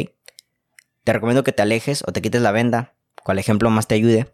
Te 1.04 1.12
recomiendo 1.12 1.44
que 1.44 1.52
te 1.52 1.62
alejes 1.62 2.04
o 2.06 2.12
te 2.12 2.22
quites 2.22 2.42
la 2.42 2.52
venda, 2.52 2.94
cual 3.22 3.38
ejemplo 3.38 3.70
más 3.70 3.88
te 3.88 3.94
ayude, 3.94 4.32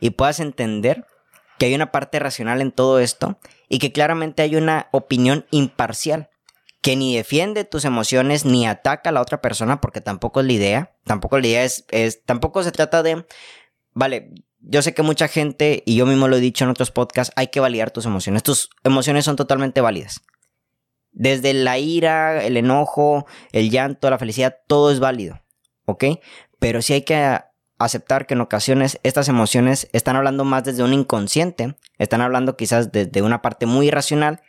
y 0.00 0.10
puedas 0.10 0.40
entender 0.40 1.06
que 1.58 1.66
hay 1.66 1.74
una 1.74 1.92
parte 1.92 2.18
racional 2.18 2.62
en 2.62 2.72
todo 2.72 3.00
esto 3.00 3.38
y 3.68 3.78
que 3.78 3.92
claramente 3.92 4.42
hay 4.42 4.56
una 4.56 4.88
opinión 4.92 5.46
imparcial 5.50 6.30
que 6.80 6.96
ni 6.96 7.14
defiende 7.14 7.64
tus 7.64 7.84
emociones 7.84 8.44
ni 8.44 8.66
ataca 8.66 9.10
a 9.10 9.12
la 9.12 9.20
otra 9.20 9.42
persona 9.42 9.80
porque 9.80 10.00
tampoco 10.00 10.40
es 10.40 10.46
la 10.46 10.52
idea, 10.52 10.96
tampoco 11.04 11.38
la 11.38 11.46
idea 11.46 11.64
es, 11.64 11.84
es 11.90 12.24
tampoco 12.24 12.62
se 12.62 12.72
trata 12.72 13.02
de, 13.02 13.26
vale, 13.92 14.30
yo 14.60 14.82
sé 14.82 14.94
que 14.94 15.02
mucha 15.02 15.28
gente, 15.28 15.82
y 15.86 15.96
yo 15.96 16.06
mismo 16.06 16.28
lo 16.28 16.36
he 16.36 16.40
dicho 16.40 16.64
en 16.64 16.70
otros 16.70 16.90
podcasts, 16.90 17.32
hay 17.36 17.48
que 17.48 17.60
validar 17.60 17.90
tus 17.90 18.06
emociones. 18.06 18.42
Tus 18.42 18.70
emociones 18.84 19.24
son 19.24 19.36
totalmente 19.36 19.80
válidas. 19.80 20.20
Desde 21.12 21.54
la 21.54 21.78
ira, 21.78 22.44
el 22.44 22.56
enojo, 22.56 23.26
el 23.52 23.70
llanto, 23.70 24.10
la 24.10 24.18
felicidad, 24.18 24.58
todo 24.66 24.90
es 24.90 25.00
válido. 25.00 25.40
¿Ok? 25.90 26.04
Pero 26.58 26.82
sí 26.82 26.92
hay 26.92 27.02
que 27.02 27.40
aceptar 27.78 28.26
que 28.26 28.34
en 28.34 28.42
ocasiones 28.42 29.00
estas 29.02 29.28
emociones 29.28 29.88
están 29.92 30.14
hablando 30.14 30.44
más 30.44 30.64
desde 30.64 30.84
un 30.84 30.92
inconsciente, 30.92 31.76
están 31.98 32.20
hablando 32.20 32.56
quizás 32.56 32.92
desde 32.92 33.22
una 33.22 33.42
parte 33.42 33.66
muy 33.66 33.88
irracional 33.88 34.42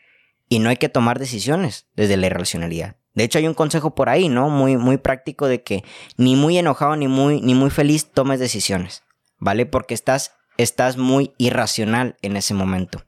y 0.50 0.60
no 0.60 0.70
hay 0.70 0.78
que 0.78 0.90
tomar 0.90 1.18
decisiones 1.18 1.88
desde 1.96 2.18
la 2.18 2.28
irracionalidad. 2.28 2.98
De 3.14 3.24
hecho 3.24 3.40
hay 3.40 3.48
un 3.48 3.54
consejo 3.54 3.96
por 3.96 4.10
ahí, 4.10 4.30
¿no? 4.30 4.50
Muy 4.50 4.78
muy 4.78 4.98
práctico 4.98 5.48
de 5.48 5.64
que 5.64 5.84
ni 6.18 6.36
muy 6.36 6.58
enojado 6.58 6.96
ni 6.96 7.08
muy 7.08 7.42
ni 7.42 7.56
muy 7.56 7.70
feliz 7.70 8.12
tomes 8.12 8.40
decisiones, 8.40 9.04
¿vale? 9.40 9.66
Porque 9.66 9.94
estás 9.94 10.34
estás 10.58 10.98
muy 10.98 11.34
irracional 11.38 12.18
en 12.22 12.38
ese 12.38 12.54
momento. 12.54 13.04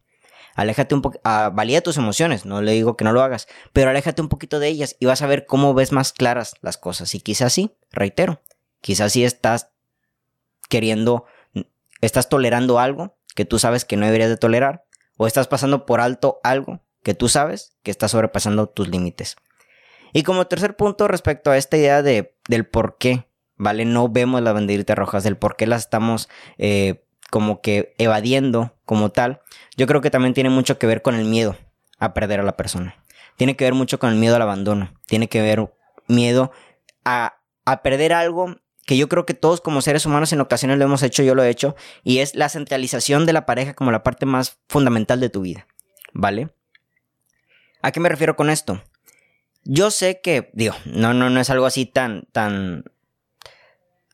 Aléjate 0.55 0.93
un 0.93 1.01
poco, 1.01 1.19
uh, 1.25 1.51
valida 1.53 1.81
tus 1.81 1.97
emociones, 1.97 2.45
no 2.45 2.61
le 2.61 2.73
digo 2.73 2.95
que 2.95 3.03
no 3.03 3.11
lo 3.11 3.21
hagas, 3.21 3.47
pero 3.71 3.89
aléjate 3.89 4.21
un 4.21 4.29
poquito 4.29 4.59
de 4.59 4.67
ellas 4.67 4.95
y 4.99 5.05
vas 5.05 5.21
a 5.21 5.27
ver 5.27 5.45
cómo 5.45 5.73
ves 5.73 5.91
más 5.91 6.13
claras 6.13 6.55
las 6.61 6.77
cosas. 6.77 7.15
Y 7.15 7.21
quizás 7.21 7.53
sí, 7.53 7.75
reitero, 7.91 8.41
quizás 8.81 9.13
sí 9.13 9.23
estás 9.25 9.69
queriendo, 10.69 11.25
estás 12.01 12.29
tolerando 12.29 12.79
algo 12.79 13.17
que 13.35 13.45
tú 13.45 13.59
sabes 13.59 13.85
que 13.85 13.97
no 13.97 14.05
deberías 14.05 14.29
de 14.29 14.37
tolerar, 14.37 14.85
o 15.17 15.27
estás 15.27 15.47
pasando 15.47 15.85
por 15.85 16.01
alto 16.01 16.39
algo 16.43 16.81
que 17.03 17.13
tú 17.13 17.29
sabes 17.29 17.75
que 17.83 17.91
está 17.91 18.07
sobrepasando 18.07 18.67
tus 18.67 18.87
límites. 18.87 19.35
Y 20.13 20.23
como 20.23 20.47
tercer 20.47 20.75
punto 20.75 21.07
respecto 21.07 21.51
a 21.51 21.57
esta 21.57 21.75
idea 21.77 22.03
de, 22.03 22.35
del 22.47 22.67
por 22.67 22.97
qué, 22.97 23.27
¿vale? 23.55 23.85
No 23.85 24.09
vemos 24.09 24.41
las 24.41 24.53
banderitas 24.53 24.97
rojas, 24.97 25.23
del 25.23 25.37
por 25.37 25.55
qué 25.55 25.65
las 25.65 25.81
estamos 25.81 26.29
eh, 26.57 27.02
como 27.33 27.61
que 27.61 27.95
evadiendo 27.97 28.75
como 28.85 29.09
tal, 29.09 29.41
yo 29.75 29.87
creo 29.87 30.01
que 30.01 30.11
también 30.11 30.35
tiene 30.35 30.51
mucho 30.51 30.77
que 30.77 30.85
ver 30.85 31.01
con 31.01 31.15
el 31.15 31.25
miedo 31.25 31.57
a 31.97 32.13
perder 32.13 32.39
a 32.39 32.43
la 32.43 32.55
persona. 32.55 33.03
Tiene 33.37 33.55
que 33.55 33.63
ver 33.63 33.73
mucho 33.73 33.97
con 33.97 34.11
el 34.11 34.17
miedo 34.17 34.35
al 34.35 34.43
abandono. 34.43 34.93
Tiene 35.07 35.27
que 35.27 35.41
ver 35.41 35.73
miedo 36.07 36.51
a, 37.03 37.39
a 37.65 37.81
perder 37.81 38.13
algo 38.13 38.57
que 38.85 38.97
yo 38.97 39.09
creo 39.09 39.25
que 39.25 39.33
todos 39.33 39.61
como 39.61 39.81
seres 39.81 40.05
humanos 40.05 40.31
en 40.31 40.41
ocasiones 40.41 40.77
lo 40.77 40.85
hemos 40.85 41.01
hecho, 41.01 41.23
yo 41.23 41.33
lo 41.33 41.43
he 41.43 41.49
hecho, 41.49 41.75
y 42.03 42.19
es 42.19 42.35
la 42.35 42.49
centralización 42.49 43.25
de 43.25 43.33
la 43.33 43.47
pareja 43.47 43.73
como 43.73 43.91
la 43.91 44.03
parte 44.03 44.27
más 44.27 44.59
fundamental 44.69 45.19
de 45.19 45.31
tu 45.31 45.41
vida, 45.41 45.65
¿vale? 46.13 46.49
¿A 47.81 47.91
qué 47.91 47.99
me 47.99 48.09
refiero 48.09 48.35
con 48.35 48.51
esto? 48.51 48.79
Yo 49.63 49.89
sé 49.89 50.21
que, 50.21 50.51
digo, 50.53 50.75
no, 50.85 51.15
no, 51.15 51.31
no 51.31 51.39
es 51.39 51.49
algo 51.49 51.65
así 51.65 51.87
tan, 51.87 52.27
tan, 52.31 52.83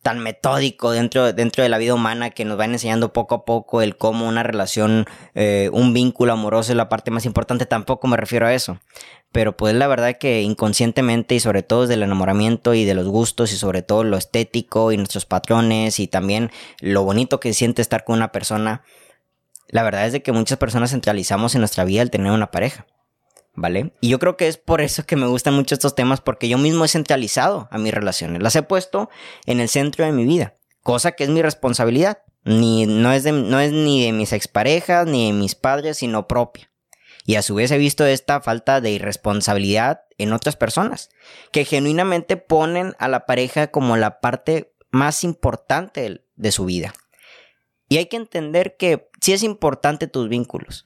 tan 0.02 0.20
metódico 0.20 0.92
dentro, 0.92 1.34
dentro 1.34 1.64
de 1.64 1.70
la 1.70 1.78
vida 1.78 1.94
humana 1.94 2.30
que 2.30 2.46
nos 2.46 2.58
van 2.58 2.72
enseñando 2.72 3.12
poco 3.12 3.36
a 3.36 3.46
poco 3.46 3.82
el 3.82 3.98
cómo 3.98 4.28
una 4.28 4.44
relación, 4.44 5.06
eh, 5.36 5.70
un 5.74 5.94
vínculo 5.94 6.34
amoroso 6.34 6.72
es 6.72 6.78
la 6.78 6.90
parte 6.90 7.12
más 7.12 7.26
importante, 7.26 7.66
tampoco 7.66 8.08
me 8.08 8.18
refiero 8.18 8.48
a 8.48 8.54
eso. 8.54 8.80
Pero 9.32 9.56
pues 9.56 9.76
la 9.76 9.88
verdad 9.88 10.18
que 10.18 10.42
inconscientemente 10.42 11.36
y 11.36 11.40
sobre 11.40 11.62
todo 11.62 11.82
desde 11.82 11.96
el 11.96 12.04
enamoramiento 12.04 12.74
y 12.74 12.86
de 12.86 12.96
los 12.96 13.08
gustos 13.08 13.52
y 13.52 13.58
sobre 13.58 13.82
todo 13.82 14.04
lo 14.04 14.18
estético 14.18 14.92
y 14.92 14.98
nuestros 14.98 15.26
patrones 15.26 16.00
y 16.00 16.08
también 16.08 16.50
lo 16.80 17.04
bonito 17.04 17.40
que 17.40 17.54
siente 17.54 17.82
estar 17.82 18.06
con 18.06 18.16
una 18.16 18.32
persona, 18.32 18.84
la 19.68 19.84
verdad 19.84 20.08
es 20.08 20.14
de 20.14 20.24
que 20.24 20.32
muchas 20.32 20.58
personas 20.58 20.92
centralizamos 20.92 21.54
en 21.54 21.62
nuestra 21.62 21.84
vida 21.84 22.02
el 22.02 22.10
tener 22.10 22.32
una 22.32 22.52
pareja. 22.52 22.88
Y 24.02 24.10
yo 24.10 24.20
creo 24.20 24.38
que 24.38 24.48
es 24.48 24.58
por 24.58 24.82
eso 24.82 25.06
que 25.06 25.16
me 25.16 25.28
gustan 25.28 25.54
mucho 25.54 25.76
estos 25.76 25.96
temas, 25.96 26.22
porque 26.22 26.50
yo 26.50 26.58
mismo 26.58 26.86
he 26.86 26.88
centralizado 26.88 27.68
a 27.72 27.78
mis 27.78 27.94
relaciones, 27.94 28.42
las 28.42 28.56
he 28.56 28.64
puesto 28.64 29.10
en 29.46 29.60
el 29.60 29.70
centro 29.70 30.06
de 30.06 30.12
mi 30.12 30.26
vida, 30.26 30.56
cosa 30.84 31.12
que 31.12 31.24
es 31.24 31.30
mi 31.30 31.42
responsabilidad, 31.42 32.20
ni, 32.46 32.86
no, 32.86 33.12
es 33.12 33.26
no 33.26 33.60
es 33.60 33.72
ni 33.72 34.06
de 34.06 34.12
mis 34.12 34.34
exparejas, 34.34 35.06
ni 35.06 35.28
de 35.28 35.34
mis 35.38 35.56
padres, 35.56 35.98
sino 35.98 36.28
propia. 36.28 36.72
Y 37.26 37.36
a 37.36 37.42
su 37.42 37.56
vez 37.56 37.70
he 37.72 37.78
visto 37.78 38.06
esta 38.06 38.42
falta 38.42 38.82
de 38.82 38.92
irresponsabilidad 38.92 40.02
en 40.18 40.34
otras 40.34 40.56
personas, 40.56 41.10
que 41.52 41.66
genuinamente 41.66 42.38
ponen 42.38 42.96
a 42.98 43.08
la 43.08 43.26
pareja 43.26 43.72
como 43.72 43.98
la 43.98 44.20
parte 44.20 44.74
más 44.90 45.24
importante 45.24 46.24
de 46.36 46.52
su 46.52 46.66
vida. 46.66 46.94
Y 47.88 47.98
hay 47.98 48.06
que 48.06 48.18
entender 48.18 48.78
que 48.78 49.10
sí 49.22 49.34
es 49.34 49.44
importante 49.44 50.08
tus 50.08 50.30
vínculos, 50.30 50.86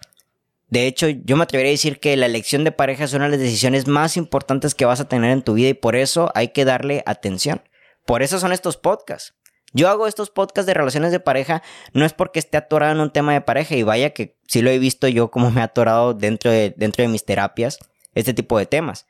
de 0.73 0.87
hecho, 0.87 1.07
yo 1.07 1.37
me 1.37 1.43
atrevería 1.43 1.69
a 1.69 1.73
decir 1.77 1.99
que 1.99 2.17
la 2.17 2.25
elección 2.25 2.63
de 2.63 2.71
pareja 2.71 3.03
es 3.03 3.13
una 3.13 3.25
de 3.25 3.29
las 3.29 3.39
decisiones 3.39 3.87
más 3.87 4.17
importantes 4.17 4.73
que 4.73 4.85
vas 4.85 4.99
a 4.99 5.07
tener 5.07 5.29
en 5.29 5.43
tu 5.43 5.53
vida 5.53 5.69
y 5.69 5.75
por 5.75 5.95
eso 5.95 6.31
hay 6.33 6.47
que 6.47 6.65
darle 6.65 7.03
atención. 7.05 7.61
Por 8.07 8.23
eso 8.23 8.39
son 8.39 8.51
estos 8.51 8.75
podcasts. 8.75 9.35
Yo 9.73 9.87
hago 9.87 10.07
estos 10.07 10.31
podcasts 10.31 10.65
de 10.65 10.73
relaciones 10.73 11.11
de 11.11 11.19
pareja 11.19 11.61
no 11.93 12.05
es 12.05 12.13
porque 12.13 12.39
esté 12.39 12.57
atorado 12.57 12.91
en 12.91 13.01
un 13.01 13.11
tema 13.11 13.33
de 13.33 13.41
pareja 13.41 13.75
y 13.75 13.83
vaya 13.83 14.15
que 14.15 14.39
sí 14.47 14.63
lo 14.63 14.71
he 14.71 14.79
visto 14.79 15.07
yo 15.07 15.29
como 15.29 15.51
me 15.51 15.61
he 15.61 15.63
atorado 15.63 16.15
dentro 16.15 16.49
de, 16.49 16.73
dentro 16.75 17.03
de 17.03 17.07
mis 17.07 17.23
terapias 17.23 17.77
este 18.15 18.33
tipo 18.33 18.57
de 18.57 18.65
temas 18.65 19.05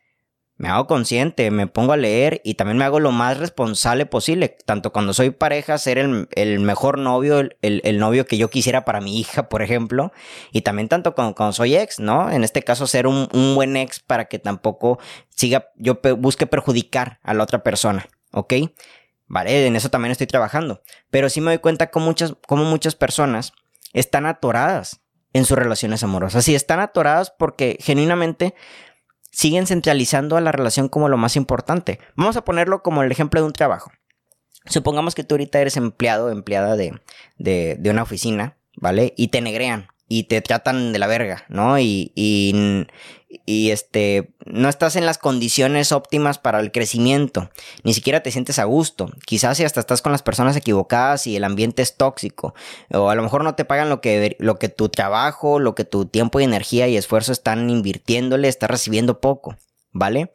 me 0.56 0.70
hago 0.70 0.86
consciente, 0.86 1.50
me 1.50 1.68
pongo 1.68 1.94
a 1.94 1.98
leer 1.98 2.42
y 2.44 2.54
también 2.54 2.78
me 2.78 2.86
hago 2.86 3.00
lo 3.00 3.12
más 3.12 3.38
responsable 3.38 4.06
posible. 4.06 4.56
Tanto 4.66 4.94
cuando 4.94 5.14
soy 5.14 5.32
pareja, 5.32 5.78
ser 5.78 5.98
el, 5.98 6.60
mejor 6.60 7.00
novio, 7.00 7.50
el, 7.62 8.00
novio 8.00 8.26
que 8.26 8.38
yo 8.38 8.50
quisiera 8.50 8.86
para 8.86 9.02
mi 9.02 9.20
hija, 9.20 9.50
por 9.50 9.64
ejemplo. 9.64 10.12
Y 10.52 10.62
también 10.62 10.90
tanto 10.90 11.16
cuando, 11.16 11.52
soy 11.52 11.76
ex, 11.76 12.00
¿no? 12.00 12.30
En 12.30 12.44
este 12.44 12.62
caso, 12.62 12.86
ser 12.86 13.08
un, 13.08 13.28
buen 13.56 13.76
ex 13.76 14.00
para 14.00 14.26
que 14.26 14.38
tampoco 14.38 15.00
siga, 15.30 15.70
yo 15.76 16.00
busque 16.18 16.46
perjudicar 16.46 17.20
a 17.24 17.34
la 17.34 17.44
otra 17.44 17.64
persona, 17.64 18.08
¿ok? 18.32 18.54
Vale, 19.26 19.66
en 19.66 19.76
eso 19.76 19.90
también 19.90 20.12
estoy 20.12 20.28
trabajando. 20.28 20.84
Pero 21.10 21.30
sí 21.30 21.42
me 21.42 21.52
doy 21.52 21.58
cuenta 21.58 21.90
como 21.90 22.06
muchas, 22.06 22.36
muchas 22.48 22.96
personas 22.96 23.54
están 23.94 24.28
atoradas 24.28 25.02
en 25.34 25.46
sus 25.46 25.58
relaciones 25.58 26.04
amorosas. 26.04 26.48
Y 26.48 26.54
están 26.54 26.80
atoradas 26.80 27.32
porque 27.32 27.78
genuinamente 27.82 28.54
siguen 29.34 29.66
centralizando 29.68 30.38
a 30.38 30.42
la 30.42 30.52
relación 30.52 30.88
como 30.88 31.10
lo 31.10 31.18
más 31.18 31.36
importante. 31.36 32.00
Vamos 32.16 32.38
a 32.38 32.46
ponerlo 32.46 32.84
como 32.84 33.04
el 33.04 33.12
ejemplo 33.12 33.42
de 33.42 33.48
un 33.48 33.54
trabajo. 33.54 33.92
Supongamos 34.66 35.16
que 35.16 35.26
tú 35.26 35.36
ahorita 35.36 35.60
eres 35.60 35.76
empleado, 35.76 36.30
empleada 36.30 36.78
de, 36.78 37.02
de, 37.38 37.90
una 37.90 38.04
oficina, 38.04 38.56
¿vale? 38.78 39.14
Y 39.18 39.28
te 39.28 39.42
negrean. 39.42 39.88
Y 40.14 40.26
te 40.26 40.42
tratan 40.42 40.94
de 40.94 41.00
la 41.00 41.08
verga, 41.08 41.44
¿no? 41.50 41.80
Y, 41.80 42.12
y, 42.16 43.72
este, 43.72 44.36
no 44.46 44.70
estás 44.70 44.96
en 44.96 45.08
las 45.08 45.18
condiciones 45.18 45.92
óptimas 45.92 46.38
para 46.38 46.60
el 46.60 46.72
crecimiento, 46.72 47.50
ni 47.84 47.96
siquiera 47.96 48.22
te 48.22 48.30
sientes 48.30 48.60
a 48.60 48.66
gusto, 48.66 49.10
quizás 49.26 49.58
si 49.58 49.64
hasta 49.64 49.80
estás 49.80 50.04
con 50.04 50.12
las 50.12 50.22
personas 50.22 50.56
equivocadas 50.56 51.26
y 51.26 51.36
el 51.36 51.44
ambiente 51.44 51.82
es 51.82 51.98
tóxico, 51.98 52.54
o 52.92 53.10
a 53.10 53.16
lo 53.16 53.24
mejor 53.24 53.44
no 53.44 53.56
te 53.56 53.66
pagan 53.66 53.90
lo 53.90 54.02
que, 54.02 54.36
lo 54.38 54.60
que 54.60 54.70
tu 54.70 54.88
trabajo, 54.90 55.58
lo 55.58 55.74
que 55.74 55.84
tu 55.84 56.06
tiempo 56.06 56.40
y 56.40 56.44
energía 56.44 56.88
y 56.88 56.96
esfuerzo 56.96 57.32
están 57.32 57.72
invirtiéndole, 57.72 58.48
estás 58.50 58.70
recibiendo 58.70 59.20
poco, 59.20 59.58
¿vale? 59.92 60.32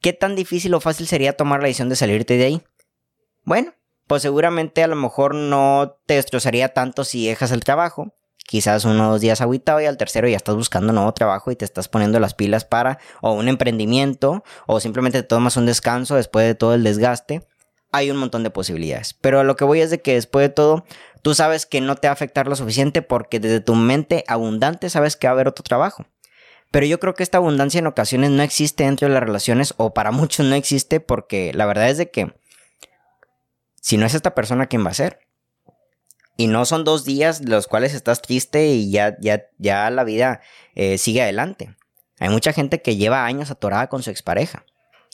¿Qué 0.00 0.14
tan 0.14 0.34
difícil 0.34 0.72
o 0.72 0.80
fácil 0.80 1.06
sería 1.06 1.36
tomar 1.36 1.60
la 1.60 1.66
decisión 1.66 1.90
de 1.90 1.96
salirte 1.96 2.38
de 2.38 2.44
ahí? 2.46 2.62
Bueno, 3.44 3.74
pues 4.06 4.22
seguramente 4.22 4.82
a 4.82 4.86
lo 4.86 4.96
mejor 4.96 5.34
no 5.34 5.98
te 6.06 6.14
destrozaría 6.14 6.72
tanto 6.72 7.04
si 7.04 7.26
dejas 7.26 7.52
el 7.52 7.64
trabajo, 7.64 8.14
quizás 8.48 8.86
unos 8.86 9.20
días 9.20 9.42
aguitado 9.42 9.78
y 9.82 9.84
al 9.84 9.98
tercero 9.98 10.26
ya 10.26 10.38
estás 10.38 10.54
buscando 10.54 10.94
nuevo 10.94 11.12
trabajo 11.12 11.50
y 11.50 11.56
te 11.56 11.66
estás 11.66 11.86
poniendo 11.88 12.18
las 12.18 12.32
pilas 12.32 12.64
para 12.64 12.98
o 13.20 13.32
un 13.32 13.46
emprendimiento 13.46 14.42
o 14.66 14.80
simplemente 14.80 15.22
te 15.22 15.28
tomas 15.28 15.58
un 15.58 15.66
descanso 15.66 16.14
después 16.14 16.46
de 16.46 16.54
todo 16.54 16.72
el 16.72 16.82
desgaste. 16.82 17.46
Hay 17.92 18.10
un 18.10 18.16
montón 18.16 18.44
de 18.44 18.50
posibilidades. 18.50 19.12
Pero 19.12 19.44
lo 19.44 19.54
que 19.56 19.66
voy 19.66 19.82
es 19.82 19.90
de 19.90 20.00
que 20.00 20.14
después 20.14 20.48
de 20.48 20.48
todo, 20.48 20.86
tú 21.20 21.34
sabes 21.34 21.66
que 21.66 21.82
no 21.82 21.96
te 21.96 22.08
va 22.08 22.12
a 22.12 22.14
afectar 22.14 22.48
lo 22.48 22.56
suficiente 22.56 23.02
porque 23.02 23.38
desde 23.38 23.60
tu 23.60 23.74
mente 23.74 24.24
abundante 24.28 24.88
sabes 24.88 25.16
que 25.16 25.26
va 25.26 25.32
a 25.32 25.34
haber 25.34 25.48
otro 25.48 25.62
trabajo. 25.62 26.06
Pero 26.70 26.86
yo 26.86 26.98
creo 27.00 27.14
que 27.14 27.24
esta 27.24 27.36
abundancia 27.36 27.80
en 27.80 27.86
ocasiones 27.86 28.30
no 28.30 28.42
existe 28.42 28.84
dentro 28.84 29.08
de 29.08 29.14
las 29.14 29.22
relaciones 29.22 29.74
o 29.76 29.92
para 29.92 30.10
muchos 30.10 30.46
no 30.46 30.54
existe 30.54 31.00
porque 31.00 31.52
la 31.52 31.66
verdad 31.66 31.90
es 31.90 31.98
de 31.98 32.10
que 32.10 32.32
si 33.82 33.98
no 33.98 34.06
es 34.06 34.14
esta 34.14 34.34
persona, 34.34 34.68
¿quién 34.68 34.86
va 34.86 34.90
a 34.90 34.94
ser? 34.94 35.27
Y 36.40 36.46
no 36.46 36.64
son 36.66 36.84
dos 36.84 37.04
días 37.04 37.40
los 37.44 37.66
cuales 37.66 37.94
estás 37.94 38.22
triste 38.22 38.68
y 38.68 38.92
ya, 38.92 39.16
ya, 39.20 39.48
ya 39.58 39.90
la 39.90 40.04
vida 40.04 40.40
eh, 40.76 40.96
sigue 40.96 41.20
adelante. 41.20 41.74
Hay 42.20 42.28
mucha 42.28 42.52
gente 42.52 42.80
que 42.80 42.94
lleva 42.94 43.26
años 43.26 43.50
atorada 43.50 43.88
con 43.88 44.04
su 44.04 44.10
expareja. 44.10 44.64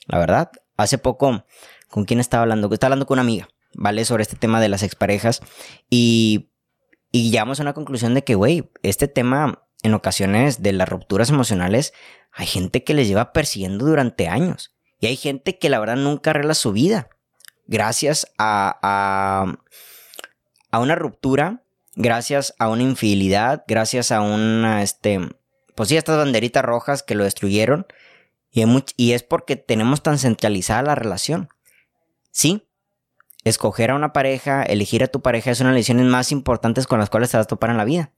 La 0.06 0.18
verdad, 0.18 0.52
hace 0.76 0.98
poco, 0.98 1.46
¿con 1.88 2.04
quién 2.04 2.20
estaba 2.20 2.42
hablando? 2.42 2.70
Estaba 2.70 2.88
hablando 2.88 3.06
con 3.06 3.14
una 3.14 3.22
amiga, 3.22 3.48
¿vale? 3.72 4.04
Sobre 4.04 4.22
este 4.22 4.36
tema 4.36 4.60
de 4.60 4.68
las 4.68 4.82
exparejas. 4.82 5.40
Y, 5.88 6.50
y 7.10 7.30
llegamos 7.30 7.58
a 7.58 7.62
una 7.62 7.72
conclusión 7.72 8.12
de 8.12 8.22
que, 8.22 8.34
güey, 8.34 8.70
este 8.82 9.08
tema 9.08 9.64
en 9.82 9.94
ocasiones 9.94 10.62
de 10.62 10.74
las 10.74 10.90
rupturas 10.90 11.30
emocionales, 11.30 11.94
hay 12.32 12.44
gente 12.44 12.84
que 12.84 12.92
les 12.92 13.08
lleva 13.08 13.32
persiguiendo 13.32 13.86
durante 13.86 14.28
años. 14.28 14.74
Y 15.00 15.06
hay 15.06 15.16
gente 15.16 15.58
que 15.58 15.70
la 15.70 15.80
verdad 15.80 15.96
nunca 15.96 16.32
arregla 16.32 16.52
su 16.52 16.72
vida. 16.72 17.08
Gracias 17.66 18.30
a 18.36 18.78
a 18.82 19.56
una 20.78 20.94
ruptura 20.94 21.62
gracias 21.96 22.54
a 22.58 22.68
una 22.68 22.82
infidelidad, 22.82 23.64
gracias 23.66 24.12
a 24.12 24.20
una, 24.20 24.82
este, 24.82 25.20
pues 25.74 25.88
sí, 25.88 25.96
estas 25.96 26.16
banderitas 26.16 26.64
rojas 26.64 27.02
que 27.02 27.14
lo 27.14 27.24
destruyeron. 27.24 27.86
Y, 28.50 28.64
y 28.96 29.12
es 29.12 29.22
porque 29.22 29.56
tenemos 29.56 30.02
tan 30.02 30.18
centralizada 30.18 30.82
la 30.82 30.94
relación. 30.94 31.48
Sí, 32.30 32.66
escoger 33.44 33.90
a 33.90 33.94
una 33.94 34.12
pareja, 34.12 34.62
elegir 34.62 35.02
a 35.02 35.08
tu 35.08 35.22
pareja 35.22 35.50
es 35.50 35.60
una 35.60 35.70
de 35.70 35.74
las 35.74 35.80
decisiones 35.80 36.06
más 36.06 36.32
importantes 36.32 36.86
con 36.86 36.98
las 36.98 37.10
cuales 37.10 37.30
te 37.30 37.36
vas 37.36 37.46
a 37.46 37.48
topar 37.48 37.70
en 37.70 37.76
la 37.76 37.84
vida. 37.84 38.12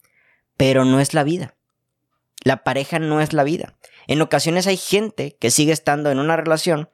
Pero 0.57 0.85
no 0.85 1.01
es 1.01 1.15
la 1.15 1.23
vida. 1.23 1.55
La 2.45 2.63
pareja 2.65 2.99
no 2.99 3.21
es 3.21 3.33
la 3.33 3.45
vida. 3.45 3.75
En 4.07 4.23
ocasiones 4.23 4.67
hay 4.67 4.77
gente 4.77 5.37
que 5.41 5.51
sigue 5.51 5.73
estando 5.73 6.11
en 6.11 6.19
una 6.19 6.37
relación 6.37 6.91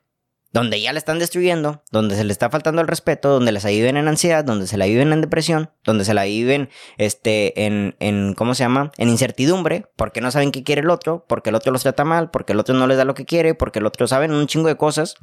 donde 0.53 0.81
ya 0.83 0.93
la 0.93 0.99
están 0.99 1.19
destruyendo, 1.19 1.83
donde 1.91 2.15
se 2.15 2.25
le 2.25 2.33
está 2.33 2.51
faltando 2.51 2.83
el 2.83 2.89
respeto, 2.89 3.31
donde 3.31 3.53
la 3.53 3.61
viven 3.61 3.97
en 3.97 4.07
ansiedad, 4.07 4.45
donde 4.45 4.67
se 4.67 4.77
la 4.77 4.85
viven 4.85 5.13
en 5.13 5.23
depresión, 5.23 5.71
donde 5.83 6.05
se 6.05 6.13
la 6.13 6.25
viven 6.25 6.69
este, 6.99 7.65
en, 7.65 7.97
en, 8.01 8.35
¿cómo 8.35 8.55
se 8.55 8.65
llama? 8.65 8.93
En 8.99 9.09
incertidumbre, 9.09 9.87
porque 9.97 10.21
no 10.21 10.31
saben 10.31 10.53
qué 10.53 10.63
quiere 10.63 10.83
el 10.83 10.91
otro, 10.91 11.25
porque 11.27 11.49
el 11.49 11.57
otro 11.57 11.73
los 11.73 11.83
trata 11.83 12.05
mal, 12.05 12.31
porque 12.31 12.53
el 12.53 12.61
otro 12.61 12.75
no 12.75 12.87
les 12.87 12.99
da 12.99 13.07
lo 13.07 13.15
que 13.15 13.25
quiere, 13.25 13.55
porque 13.55 13.79
el 13.79 13.87
otro 13.87 14.07
sabe 14.07 14.29
un 14.29 14.47
chingo 14.47 14.69
de 14.69 14.77
cosas. 14.77 15.15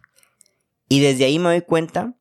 Y 0.88 1.00
desde 1.00 1.26
ahí 1.26 1.38
me 1.38 1.50
doy 1.50 1.62
cuenta 1.62 2.16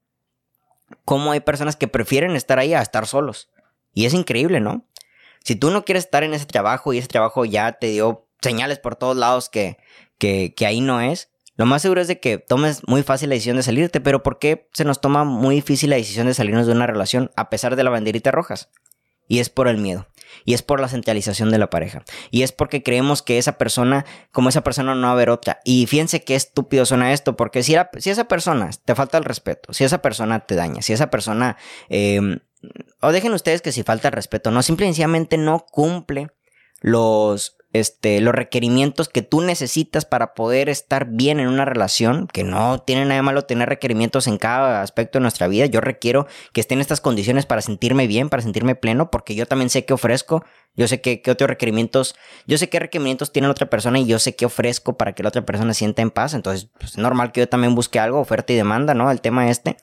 cómo 1.06 1.32
hay 1.32 1.40
personas 1.40 1.76
que 1.76 1.88
prefieren 1.88 2.36
estar 2.36 2.58
ahí 2.58 2.74
a 2.74 2.82
estar 2.82 3.06
solos. 3.06 3.48
Y 3.94 4.04
es 4.04 4.12
increíble, 4.12 4.60
¿no? 4.60 4.86
Si 5.44 5.56
tú 5.56 5.70
no 5.70 5.86
quieres 5.86 6.04
estar 6.04 6.24
en 6.24 6.34
ese 6.34 6.44
trabajo 6.44 6.92
y 6.92 6.98
ese 6.98 7.08
trabajo 7.08 7.46
ya 7.46 7.72
te 7.72 7.86
dio 7.86 8.26
señales 8.42 8.78
por 8.78 8.96
todos 8.96 9.16
lados 9.16 9.48
que, 9.48 9.78
que 10.18 10.66
ahí 10.66 10.82
no 10.82 11.00
es, 11.00 11.30
lo 11.58 11.66
más 11.66 11.82
seguro 11.82 12.00
es 12.00 12.06
de 12.06 12.20
que 12.20 12.38
tomes 12.38 12.82
muy 12.86 13.02
fácil 13.02 13.30
la 13.30 13.34
decisión 13.34 13.56
de 13.56 13.64
salirte, 13.64 14.00
pero 14.00 14.22
¿por 14.22 14.38
qué 14.38 14.68
se 14.72 14.84
nos 14.84 15.00
toma 15.00 15.24
muy 15.24 15.56
difícil 15.56 15.90
la 15.90 15.96
decisión 15.96 16.28
de 16.28 16.34
salirnos 16.34 16.68
de 16.68 16.72
una 16.72 16.86
relación 16.86 17.32
a 17.34 17.50
pesar 17.50 17.74
de 17.74 17.82
la 17.82 17.90
banderita 17.90 18.30
rojas? 18.30 18.70
Y 19.26 19.40
es 19.40 19.50
por 19.50 19.66
el 19.66 19.76
miedo. 19.76 20.06
Y 20.44 20.54
es 20.54 20.62
por 20.62 20.78
la 20.78 20.86
centralización 20.86 21.50
de 21.50 21.58
la 21.58 21.68
pareja. 21.68 22.04
Y 22.30 22.44
es 22.44 22.52
porque 22.52 22.84
creemos 22.84 23.22
que 23.22 23.38
esa 23.38 23.58
persona, 23.58 24.06
como 24.30 24.50
esa 24.50 24.62
persona 24.62 24.94
no 24.94 25.02
va 25.02 25.08
a 25.08 25.12
haber 25.12 25.30
otra. 25.30 25.58
Y 25.64 25.86
fíjense 25.86 26.22
qué 26.22 26.36
estúpido 26.36 26.86
suena 26.86 27.12
esto, 27.12 27.36
porque 27.36 27.64
si, 27.64 27.74
esa 27.74 28.28
persona 28.28 28.70
te 28.84 28.94
falta 28.94 29.18
el 29.18 29.24
respeto, 29.24 29.72
si 29.72 29.82
esa 29.82 30.00
persona 30.00 30.46
te 30.46 30.54
daña, 30.54 30.80
si 30.80 30.92
esa 30.92 31.10
persona... 31.10 31.56
Em, 31.88 32.38
o 33.00 33.10
dejen 33.10 33.32
ustedes 33.32 33.62
que 33.62 33.72
si 33.72 33.82
falta 33.82 34.08
el 34.08 34.12
respeto, 34.12 34.52
no, 34.52 34.62
simplemente 34.62 35.36
no 35.36 35.66
cumple 35.68 36.28
los 36.80 37.57
este, 37.80 38.20
los 38.20 38.34
requerimientos 38.34 39.08
que 39.08 39.22
tú 39.22 39.40
necesitas 39.40 40.04
para 40.04 40.34
poder 40.34 40.68
estar 40.68 41.06
bien 41.06 41.40
en 41.40 41.48
una 41.48 41.64
relación, 41.64 42.26
que 42.26 42.44
no 42.44 42.78
tiene 42.80 43.04
nada 43.04 43.22
malo 43.22 43.42
tener 43.42 43.68
requerimientos 43.68 44.26
en 44.26 44.38
cada 44.38 44.82
aspecto 44.82 45.18
de 45.18 45.22
nuestra 45.22 45.48
vida. 45.48 45.66
Yo 45.66 45.80
requiero 45.80 46.26
que 46.52 46.60
estén 46.60 46.80
estas 46.80 47.00
condiciones 47.00 47.46
para 47.46 47.62
sentirme 47.62 48.06
bien, 48.06 48.28
para 48.28 48.42
sentirme 48.42 48.74
pleno, 48.74 49.10
porque 49.10 49.34
yo 49.34 49.46
también 49.46 49.70
sé 49.70 49.84
qué 49.84 49.92
ofrezco, 49.92 50.44
yo 50.74 50.88
sé 50.88 51.00
qué, 51.00 51.22
otros 51.30 51.48
requerimientos, 51.48 52.14
yo 52.46 52.58
sé 52.58 52.68
qué 52.68 52.78
requerimientos 52.78 53.32
tiene 53.32 53.48
la 53.48 53.52
otra 53.52 53.70
persona 53.70 53.98
y 53.98 54.06
yo 54.06 54.18
sé 54.18 54.36
qué 54.36 54.46
ofrezco 54.46 54.96
para 54.96 55.14
que 55.14 55.22
la 55.22 55.30
otra 55.30 55.44
persona 55.44 55.74
sienta 55.74 56.02
en 56.02 56.10
paz. 56.10 56.34
Entonces, 56.34 56.70
pues, 56.78 56.92
es 56.92 56.98
normal 56.98 57.32
que 57.32 57.40
yo 57.40 57.48
también 57.48 57.74
busque 57.74 57.98
algo, 57.98 58.20
oferta 58.20 58.52
y 58.52 58.56
demanda, 58.56 58.94
¿no? 58.94 59.10
El 59.10 59.20
tema 59.20 59.50
este. 59.50 59.76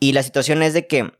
Y 0.00 0.12
la 0.12 0.22
situación 0.22 0.62
es 0.62 0.74
de 0.74 0.86
que 0.86 1.12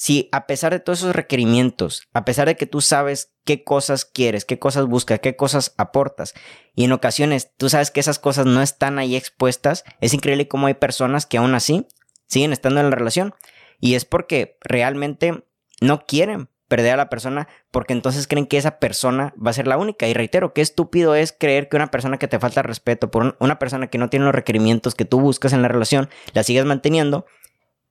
si 0.00 0.30
a 0.32 0.46
pesar 0.46 0.72
de 0.72 0.80
todos 0.80 1.00
esos 1.00 1.14
requerimientos, 1.14 2.08
a 2.14 2.24
pesar 2.24 2.48
de 2.48 2.56
que 2.56 2.64
tú 2.64 2.80
sabes 2.80 3.34
qué 3.44 3.64
cosas 3.64 4.06
quieres, 4.06 4.46
qué 4.46 4.58
cosas 4.58 4.86
buscas, 4.86 5.20
qué 5.20 5.36
cosas 5.36 5.74
aportas, 5.76 6.32
y 6.74 6.84
en 6.84 6.92
ocasiones 6.92 7.50
tú 7.58 7.68
sabes 7.68 7.90
que 7.90 8.00
esas 8.00 8.18
cosas 8.18 8.46
no 8.46 8.62
están 8.62 8.98
ahí 8.98 9.14
expuestas, 9.14 9.84
es 10.00 10.14
increíble 10.14 10.48
cómo 10.48 10.68
hay 10.68 10.74
personas 10.74 11.26
que 11.26 11.36
aún 11.36 11.54
así 11.54 11.86
siguen 12.28 12.54
estando 12.54 12.80
en 12.80 12.88
la 12.88 12.96
relación. 12.96 13.34
Y 13.78 13.94
es 13.94 14.06
porque 14.06 14.56
realmente 14.62 15.44
no 15.82 16.06
quieren 16.06 16.48
perder 16.66 16.94
a 16.94 16.96
la 16.96 17.10
persona 17.10 17.46
porque 17.70 17.92
entonces 17.92 18.26
creen 18.26 18.46
que 18.46 18.56
esa 18.56 18.78
persona 18.78 19.34
va 19.36 19.50
a 19.50 19.54
ser 19.54 19.66
la 19.66 19.76
única. 19.76 20.08
Y 20.08 20.14
reitero, 20.14 20.54
qué 20.54 20.62
estúpido 20.62 21.14
es 21.14 21.34
creer 21.38 21.68
que 21.68 21.76
una 21.76 21.90
persona 21.90 22.16
que 22.16 22.26
te 22.26 22.38
falta 22.38 22.62
respeto, 22.62 23.10
por 23.10 23.36
una 23.38 23.58
persona 23.58 23.88
que 23.88 23.98
no 23.98 24.08
tiene 24.08 24.24
los 24.24 24.34
requerimientos 24.34 24.94
que 24.94 25.04
tú 25.04 25.20
buscas 25.20 25.52
en 25.52 25.60
la 25.60 25.68
relación, 25.68 26.08
la 26.32 26.42
sigues 26.42 26.64
manteniendo 26.64 27.26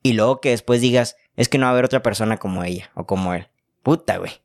y 0.03 0.13
luego 0.13 0.41
que 0.41 0.49
después 0.49 0.81
digas, 0.81 1.17
es 1.35 1.49
que 1.49 1.57
no 1.57 1.65
va 1.65 1.69
a 1.69 1.73
haber 1.73 1.85
otra 1.85 2.01
persona 2.01 2.38
como 2.38 2.63
ella 2.63 2.91
o 2.95 3.05
como 3.05 3.33
él. 3.33 3.47
Puta, 3.83 4.17
güey. 4.17 4.41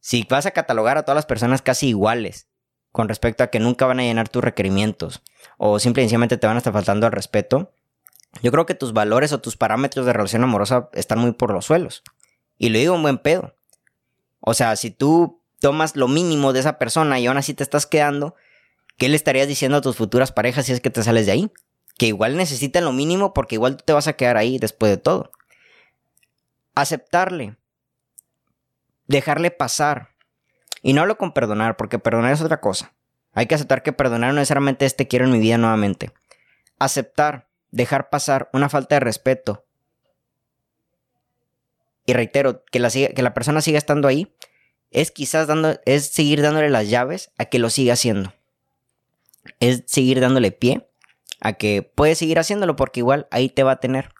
Si 0.00 0.26
vas 0.28 0.46
a 0.46 0.52
catalogar 0.52 0.96
a 0.98 1.02
todas 1.02 1.16
las 1.16 1.26
personas 1.26 1.62
casi 1.62 1.88
iguales 1.88 2.48
con 2.92 3.08
respecto 3.08 3.44
a 3.44 3.48
que 3.48 3.60
nunca 3.60 3.86
van 3.86 4.00
a 4.00 4.02
llenar 4.02 4.28
tus 4.28 4.42
requerimientos 4.42 5.22
o 5.58 5.78
simplemente 5.78 6.36
te 6.36 6.46
van 6.46 6.56
a 6.56 6.58
estar 6.58 6.72
faltando 6.72 7.06
al 7.06 7.12
respeto, 7.12 7.72
yo 8.42 8.50
creo 8.50 8.66
que 8.66 8.74
tus 8.74 8.92
valores 8.92 9.32
o 9.32 9.40
tus 9.40 9.56
parámetros 9.56 10.06
de 10.06 10.12
relación 10.12 10.42
amorosa 10.42 10.88
están 10.94 11.18
muy 11.18 11.32
por 11.32 11.52
los 11.52 11.66
suelos. 11.66 12.02
Y 12.58 12.70
lo 12.70 12.78
digo 12.78 12.94
en 12.94 13.02
buen 13.02 13.18
pedo. 13.18 13.54
O 14.40 14.54
sea, 14.54 14.76
si 14.76 14.90
tú 14.90 15.40
tomas 15.60 15.96
lo 15.96 16.08
mínimo 16.08 16.52
de 16.52 16.60
esa 16.60 16.78
persona 16.78 17.18
y 17.18 17.26
aún 17.26 17.36
así 17.36 17.54
te 17.54 17.62
estás 17.62 17.86
quedando, 17.86 18.34
¿qué 18.96 19.08
le 19.08 19.16
estarías 19.16 19.48
diciendo 19.48 19.78
a 19.78 19.80
tus 19.80 19.96
futuras 19.96 20.32
parejas 20.32 20.66
si 20.66 20.72
es 20.72 20.80
que 20.80 20.90
te 20.90 21.02
sales 21.02 21.26
de 21.26 21.32
ahí? 21.32 21.52
Que 22.00 22.06
igual 22.06 22.38
necesitan 22.38 22.86
lo 22.86 22.92
mínimo 22.92 23.34
porque 23.34 23.56
igual 23.56 23.76
tú 23.76 23.84
te 23.84 23.92
vas 23.92 24.06
a 24.06 24.14
quedar 24.14 24.38
ahí 24.38 24.56
después 24.56 24.90
de 24.90 24.96
todo 24.96 25.30
aceptarle, 26.74 27.56
dejarle 29.06 29.50
pasar. 29.50 30.10
Y 30.82 30.92
no 30.92 31.02
hablo 31.02 31.18
con 31.18 31.32
perdonar, 31.32 31.76
porque 31.76 31.98
perdonar 31.98 32.32
es 32.32 32.40
otra 32.40 32.60
cosa. 32.60 32.94
Hay 33.32 33.46
que 33.46 33.54
aceptar 33.54 33.82
que 33.82 33.92
perdonar 33.92 34.30
no 34.32 34.40
necesariamente 34.40 34.86
es 34.86 34.96
te 34.96 35.06
quiero 35.08 35.26
en 35.26 35.32
mi 35.32 35.38
vida 35.38 35.58
nuevamente. 35.58 36.12
Aceptar, 36.78 37.48
dejar 37.70 38.08
pasar 38.08 38.48
una 38.52 38.68
falta 38.68 38.96
de 38.96 39.00
respeto. 39.00 39.64
Y 42.06 42.14
reitero, 42.14 42.64
que 42.64 42.80
la, 42.80 42.90
que 42.90 43.22
la 43.22 43.34
persona 43.34 43.60
siga 43.60 43.78
estando 43.78 44.08
ahí, 44.08 44.34
es 44.90 45.10
quizás 45.10 45.46
dando, 45.46 45.78
es 45.84 46.08
seguir 46.08 46.42
dándole 46.42 46.70
las 46.70 46.88
llaves 46.88 47.30
a 47.38 47.44
que 47.44 47.58
lo 47.58 47.70
siga 47.70 47.92
haciendo. 47.92 48.32
Es 49.60 49.84
seguir 49.86 50.20
dándole 50.20 50.50
pie 50.50 50.89
a 51.40 51.54
que 51.54 51.82
puede 51.82 52.14
seguir 52.14 52.38
haciéndolo 52.38 52.76
porque 52.76 53.00
igual 53.00 53.26
ahí 53.30 53.48
te 53.48 53.62
va 53.62 53.72
a 53.72 53.80
tener. 53.80 54.12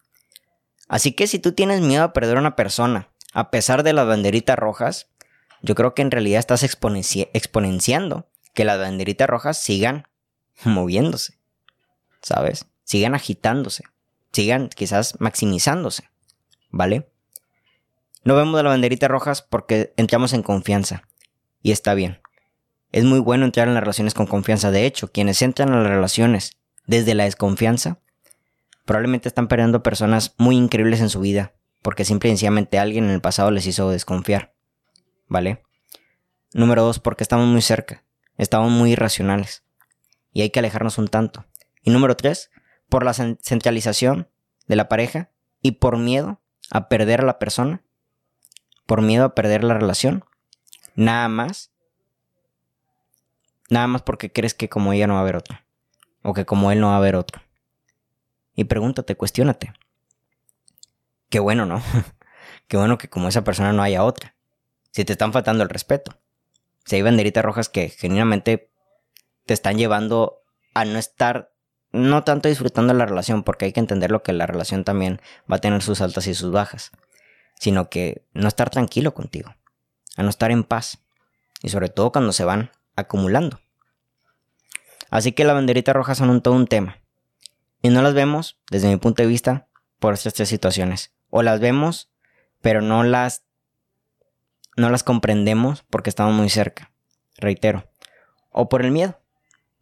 Así 0.88 1.12
que 1.12 1.26
si 1.26 1.38
tú 1.38 1.52
tienes 1.52 1.80
miedo 1.80 2.02
a 2.02 2.12
perder 2.12 2.36
a 2.36 2.40
una 2.40 2.56
persona, 2.56 3.08
a 3.32 3.50
pesar 3.50 3.82
de 3.82 3.92
las 3.92 4.06
banderitas 4.06 4.58
rojas, 4.58 5.08
yo 5.62 5.74
creo 5.74 5.94
que 5.94 6.02
en 6.02 6.10
realidad 6.10 6.40
estás 6.40 6.62
exponenciando 6.64 8.28
que 8.54 8.64
las 8.64 8.78
banderitas 8.78 9.28
rojas 9.28 9.58
sigan 9.58 10.08
moviéndose, 10.64 11.38
¿sabes? 12.22 12.66
Sigan 12.84 13.14
agitándose, 13.14 13.84
sigan 14.32 14.68
quizás 14.68 15.20
maximizándose, 15.20 16.08
¿vale? 16.70 17.08
No 18.24 18.34
vemos 18.34 18.56
de 18.56 18.64
la 18.64 18.70
banderita 18.70 19.08
rojas 19.08 19.42
porque 19.42 19.94
entramos 19.96 20.32
en 20.32 20.42
confianza. 20.42 21.04
Y 21.62 21.72
está 21.72 21.94
bien. 21.94 22.20
Es 22.92 23.04
muy 23.04 23.18
bueno 23.18 23.44
entrar 23.44 23.68
en 23.68 23.74
las 23.74 23.82
relaciones 23.82 24.14
con 24.14 24.26
confianza. 24.26 24.70
De 24.70 24.84
hecho, 24.84 25.10
quienes 25.10 25.40
entran 25.40 25.72
a 25.72 25.80
las 25.80 25.90
relaciones 25.90 26.56
desde 26.90 27.14
la 27.14 27.22
desconfianza, 27.22 28.00
probablemente 28.84 29.28
están 29.28 29.46
perdiendo 29.46 29.84
personas 29.84 30.34
muy 30.38 30.56
increíbles 30.56 31.00
en 31.00 31.08
su 31.08 31.20
vida, 31.20 31.54
porque 31.82 32.04
simple 32.04 32.28
y 32.28 32.32
sencillamente 32.32 32.80
alguien 32.80 33.04
en 33.04 33.10
el 33.10 33.20
pasado 33.20 33.52
les 33.52 33.64
hizo 33.68 33.88
desconfiar. 33.90 34.56
¿Vale? 35.28 35.62
Número 36.52 36.82
dos, 36.82 36.98
porque 36.98 37.22
estamos 37.22 37.46
muy 37.46 37.62
cerca. 37.62 38.02
Estamos 38.38 38.72
muy 38.72 38.90
irracionales. 38.90 39.62
Y 40.32 40.42
hay 40.42 40.50
que 40.50 40.58
alejarnos 40.58 40.98
un 40.98 41.06
tanto. 41.06 41.46
Y 41.84 41.90
número 41.90 42.16
tres, 42.16 42.50
por 42.88 43.04
la 43.04 43.14
centralización 43.14 44.28
de 44.66 44.74
la 44.74 44.88
pareja 44.88 45.30
y 45.62 45.72
por 45.72 45.96
miedo 45.96 46.42
a 46.72 46.88
perder 46.88 47.20
a 47.20 47.24
la 47.24 47.38
persona, 47.38 47.84
por 48.86 49.00
miedo 49.00 49.24
a 49.24 49.36
perder 49.36 49.62
la 49.62 49.74
relación, 49.74 50.24
nada 50.96 51.28
más, 51.28 51.70
nada 53.68 53.86
más 53.86 54.02
porque 54.02 54.32
crees 54.32 54.54
que 54.54 54.68
como 54.68 54.92
ella 54.92 55.06
no 55.06 55.14
va 55.14 55.20
a 55.20 55.22
haber 55.22 55.36
otro, 55.36 55.56
o 56.22 56.34
que 56.34 56.44
como 56.44 56.72
él 56.72 56.80
no 56.80 56.88
va 56.88 56.94
a 56.94 56.98
haber 56.98 57.16
otro. 57.16 57.42
Y 58.54 58.64
pregúntate, 58.64 59.16
cuestiónate. 59.16 59.72
Qué 61.28 61.38
bueno, 61.38 61.66
¿no? 61.66 61.82
Qué 62.68 62.76
bueno 62.76 62.98
que 62.98 63.08
como 63.08 63.28
esa 63.28 63.44
persona 63.44 63.72
no 63.72 63.82
haya 63.82 64.04
otra. 64.04 64.34
Si 64.92 65.04
te 65.04 65.12
están 65.12 65.32
faltando 65.32 65.62
el 65.62 65.68
respeto. 65.68 66.18
Si 66.84 66.96
hay 66.96 67.02
banderitas 67.02 67.44
rojas 67.44 67.68
que 67.68 67.88
genuinamente 67.88 68.70
te 69.46 69.54
están 69.54 69.78
llevando 69.78 70.42
a 70.74 70.84
no 70.84 70.98
estar 70.98 71.52
no 71.92 72.22
tanto 72.24 72.48
disfrutando 72.48 72.94
la 72.94 73.06
relación, 73.06 73.42
porque 73.42 73.64
hay 73.64 73.72
que 73.72 73.80
entender 73.80 74.10
lo 74.10 74.22
que 74.22 74.32
la 74.32 74.46
relación 74.46 74.84
también 74.84 75.20
va 75.50 75.56
a 75.56 75.60
tener 75.60 75.82
sus 75.82 76.00
altas 76.00 76.26
y 76.26 76.34
sus 76.34 76.52
bajas, 76.52 76.92
sino 77.58 77.90
que 77.90 78.24
no 78.32 78.48
estar 78.48 78.70
tranquilo 78.70 79.12
contigo, 79.12 79.54
a 80.16 80.22
no 80.22 80.30
estar 80.30 80.50
en 80.50 80.62
paz, 80.62 80.98
y 81.62 81.70
sobre 81.70 81.88
todo 81.88 82.12
cuando 82.12 82.32
se 82.32 82.44
van 82.44 82.70
acumulando. 82.96 83.60
Así 85.10 85.32
que 85.32 85.44
las 85.44 85.54
banderitas 85.54 85.94
rojas 85.94 86.18
son 86.18 86.40
todo 86.40 86.54
un 86.54 86.66
tema, 86.66 86.98
y 87.82 87.90
no 87.90 88.02
las 88.02 88.14
vemos, 88.14 88.58
desde 88.70 88.88
mi 88.88 88.96
punto 88.96 89.22
de 89.22 89.28
vista, 89.28 89.68
por 89.98 90.14
estas 90.14 90.34
tres 90.34 90.48
situaciones. 90.48 91.12
O 91.30 91.42
las 91.42 91.60
vemos, 91.60 92.10
pero 92.60 92.80
no 92.80 93.02
las, 93.02 93.44
no 94.76 94.90
las 94.90 95.02
comprendemos 95.02 95.82
porque 95.90 96.10
estamos 96.10 96.34
muy 96.34 96.48
cerca, 96.48 96.92
reitero, 97.36 97.90
o 98.50 98.68
por 98.68 98.84
el 98.84 98.90
miedo 98.90 99.20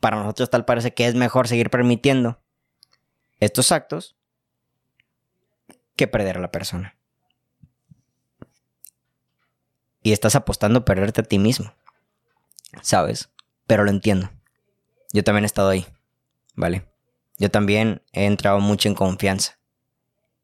para 0.00 0.16
nosotros 0.16 0.50
tal 0.50 0.64
parece 0.64 0.94
que 0.94 1.06
es 1.06 1.14
mejor 1.14 1.48
seguir 1.48 1.70
permitiendo 1.70 2.40
estos 3.40 3.72
actos 3.72 4.16
que 5.96 6.06
perder 6.06 6.38
a 6.38 6.40
la 6.40 6.52
persona. 6.52 6.96
Y 10.02 10.12
estás 10.12 10.36
apostando 10.36 10.80
a 10.80 10.84
perderte 10.84 11.20
a 11.20 11.24
ti 11.24 11.38
mismo. 11.38 11.74
¿Sabes? 12.82 13.30
Pero 13.66 13.84
lo 13.84 13.90
entiendo. 13.90 14.30
Yo 15.12 15.25
también 15.25 15.44
he 15.44 15.47
estado 15.47 15.71
ahí. 15.71 15.87
¿Vale? 16.55 16.85
Yo 17.38 17.51
también 17.51 18.03
he 18.12 18.27
entrado 18.27 18.61
mucho 18.61 18.88
en 18.88 18.94
confianza. 18.94 19.59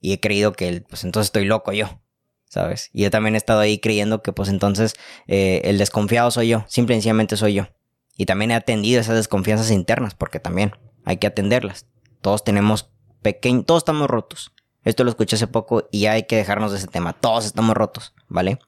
Y 0.00 0.12
he 0.12 0.20
creído 0.20 0.52
que, 0.52 0.84
pues 0.88 1.04
entonces 1.04 1.28
estoy 1.28 1.44
loco 1.44 1.72
yo. 1.72 2.00
¿Sabes? 2.46 2.90
Y 2.92 3.02
yo 3.02 3.10
también 3.10 3.34
he 3.34 3.38
estado 3.38 3.60
ahí 3.60 3.78
creyendo 3.78 4.22
que, 4.22 4.32
pues 4.32 4.48
entonces, 4.48 4.94
eh, 5.26 5.62
el 5.64 5.78
desconfiado 5.78 6.30
soy 6.30 6.48
yo. 6.48 6.64
Simple 6.68 6.94
y 6.94 6.98
sencillamente 6.98 7.36
soy 7.36 7.54
yo. 7.54 7.68
Y 8.16 8.26
también 8.26 8.52
he 8.52 8.54
atendido 8.54 9.00
esas 9.00 9.16
desconfianzas 9.16 9.70
internas, 9.70 10.14
porque 10.14 10.38
también 10.38 10.72
hay 11.04 11.16
que 11.16 11.26
atenderlas. 11.26 11.86
Todos 12.20 12.44
tenemos 12.44 12.90
pequeños, 13.22 13.66
todos 13.66 13.80
estamos 13.80 14.08
rotos. 14.08 14.52
Esto 14.84 15.02
lo 15.02 15.10
escuché 15.10 15.36
hace 15.36 15.46
poco 15.46 15.88
y 15.90 16.00
ya 16.00 16.12
hay 16.12 16.24
que 16.24 16.36
dejarnos 16.36 16.70
de 16.70 16.78
ese 16.78 16.86
tema. 16.86 17.14
Todos 17.14 17.46
estamos 17.46 17.74
rotos, 17.74 18.14
¿vale? 18.28 18.58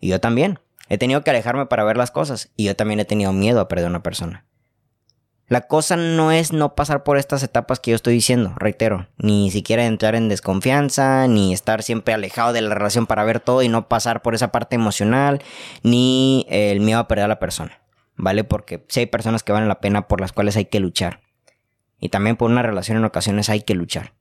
Y 0.00 0.08
yo 0.08 0.20
también. 0.20 0.58
He 0.88 0.98
tenido 0.98 1.22
que 1.22 1.30
alejarme 1.30 1.66
para 1.66 1.84
ver 1.84 1.96
las 1.96 2.10
cosas. 2.10 2.50
Y 2.56 2.64
yo 2.64 2.76
también 2.76 3.00
he 3.00 3.04
tenido 3.04 3.32
miedo 3.32 3.60
a 3.60 3.68
perder 3.68 3.86
a 3.86 3.90
una 3.90 4.02
persona. 4.02 4.44
La 5.48 5.62
cosa 5.62 5.96
no 5.96 6.32
es 6.32 6.52
no 6.52 6.74
pasar 6.74 7.02
por 7.02 7.18
estas 7.18 7.42
etapas 7.42 7.78
que 7.78 7.90
yo 7.90 7.94
estoy 7.94 8.14
diciendo, 8.14 8.54
reitero. 8.56 9.08
Ni 9.18 9.50
siquiera 9.50 9.84
entrar 9.84 10.14
en 10.14 10.28
desconfianza, 10.28 11.26
ni 11.28 11.52
estar 11.52 11.82
siempre 11.82 12.14
alejado 12.14 12.52
de 12.52 12.62
la 12.62 12.74
relación 12.74 13.06
para 13.06 13.24
ver 13.24 13.40
todo 13.40 13.62
y 13.62 13.68
no 13.68 13.88
pasar 13.88 14.22
por 14.22 14.34
esa 14.34 14.52
parte 14.52 14.76
emocional, 14.76 15.42
ni 15.82 16.46
el 16.48 16.80
miedo 16.80 17.00
a 17.00 17.08
perder 17.08 17.26
a 17.26 17.28
la 17.28 17.38
persona. 17.38 17.82
¿vale? 18.16 18.44
Porque 18.44 18.84
si 18.88 19.00
hay 19.00 19.06
personas 19.06 19.42
que 19.42 19.52
valen 19.52 19.68
la 19.68 19.80
pena 19.80 20.08
por 20.08 20.20
las 20.20 20.32
cuales 20.32 20.56
hay 20.56 20.66
que 20.66 20.80
luchar. 20.80 21.20
Y 21.98 22.08
también 22.08 22.36
por 22.36 22.50
una 22.50 22.62
relación 22.62 22.96
en 22.98 23.04
ocasiones 23.04 23.48
hay 23.48 23.62
que 23.62 23.74
luchar, 23.74 24.14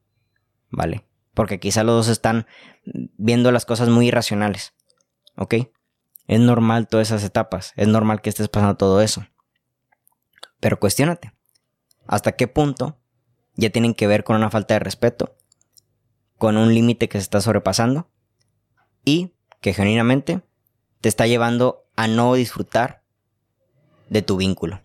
¿vale? 0.70 1.06
Porque 1.34 1.60
quizá 1.60 1.84
los 1.84 1.96
dos 1.96 2.08
están 2.08 2.46
viendo 2.84 3.52
las 3.52 3.66
cosas 3.66 3.90
muy 3.90 4.08
irracionales, 4.08 4.74
¿ok? 5.36 5.56
Es 6.28 6.40
normal 6.40 6.88
todas 6.88 7.08
esas 7.08 7.24
etapas, 7.24 7.74
es 7.76 7.88
normal 7.88 8.22
que 8.22 8.30
estés 8.30 8.50
pasando 8.50 8.76
todo 8.76 9.02
eso. 9.02 9.26
Pero 10.62 10.80
cuestionate, 10.80 11.34
¿hasta 12.08 12.34
qué 12.34 12.48
punto 12.48 12.98
ya 13.56 13.72
tienen 13.72 13.94
que 13.94 14.08
ver 14.08 14.24
con 14.24 14.38
una 14.38 14.50
falta 14.50 14.76
de 14.76 14.80
respeto? 14.80 15.36
Con 16.38 16.56
un 16.56 16.74
límite 16.74 17.10
que 17.10 17.18
se 17.18 17.24
está 17.24 17.42
sobrepasando 17.42 18.10
y 19.04 19.34
que 19.60 19.74
genuinamente 19.74 20.42
te 21.02 21.10
está 21.10 21.28
llevando 21.28 21.90
a 21.96 22.08
no 22.08 22.36
disfrutar 22.36 23.04
de 24.10 24.22
tu 24.22 24.38
vínculo. 24.38 24.82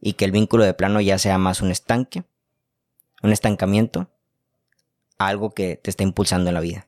Y 0.00 0.14
que 0.14 0.24
el 0.24 0.32
vínculo 0.32 0.64
de 0.64 0.74
plano 0.74 1.00
ya 1.00 1.18
sea 1.18 1.38
más 1.38 1.60
un 1.60 1.70
estanque, 1.70 2.24
un 3.22 3.32
estancamiento, 3.32 4.10
algo 5.18 5.50
que 5.50 5.76
te 5.76 5.90
está 5.90 6.04
impulsando 6.04 6.50
en 6.50 6.54
la 6.54 6.60
vida. 6.60 6.86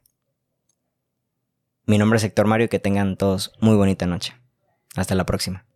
Mi 1.86 1.98
nombre 1.98 2.18
es 2.18 2.24
Héctor 2.24 2.46
Mario 2.46 2.66
y 2.66 2.68
que 2.68 2.78
tengan 2.78 3.16
todos 3.16 3.52
muy 3.60 3.74
bonita 3.74 4.06
noche. 4.06 4.34
Hasta 4.94 5.14
la 5.14 5.26
próxima. 5.26 5.66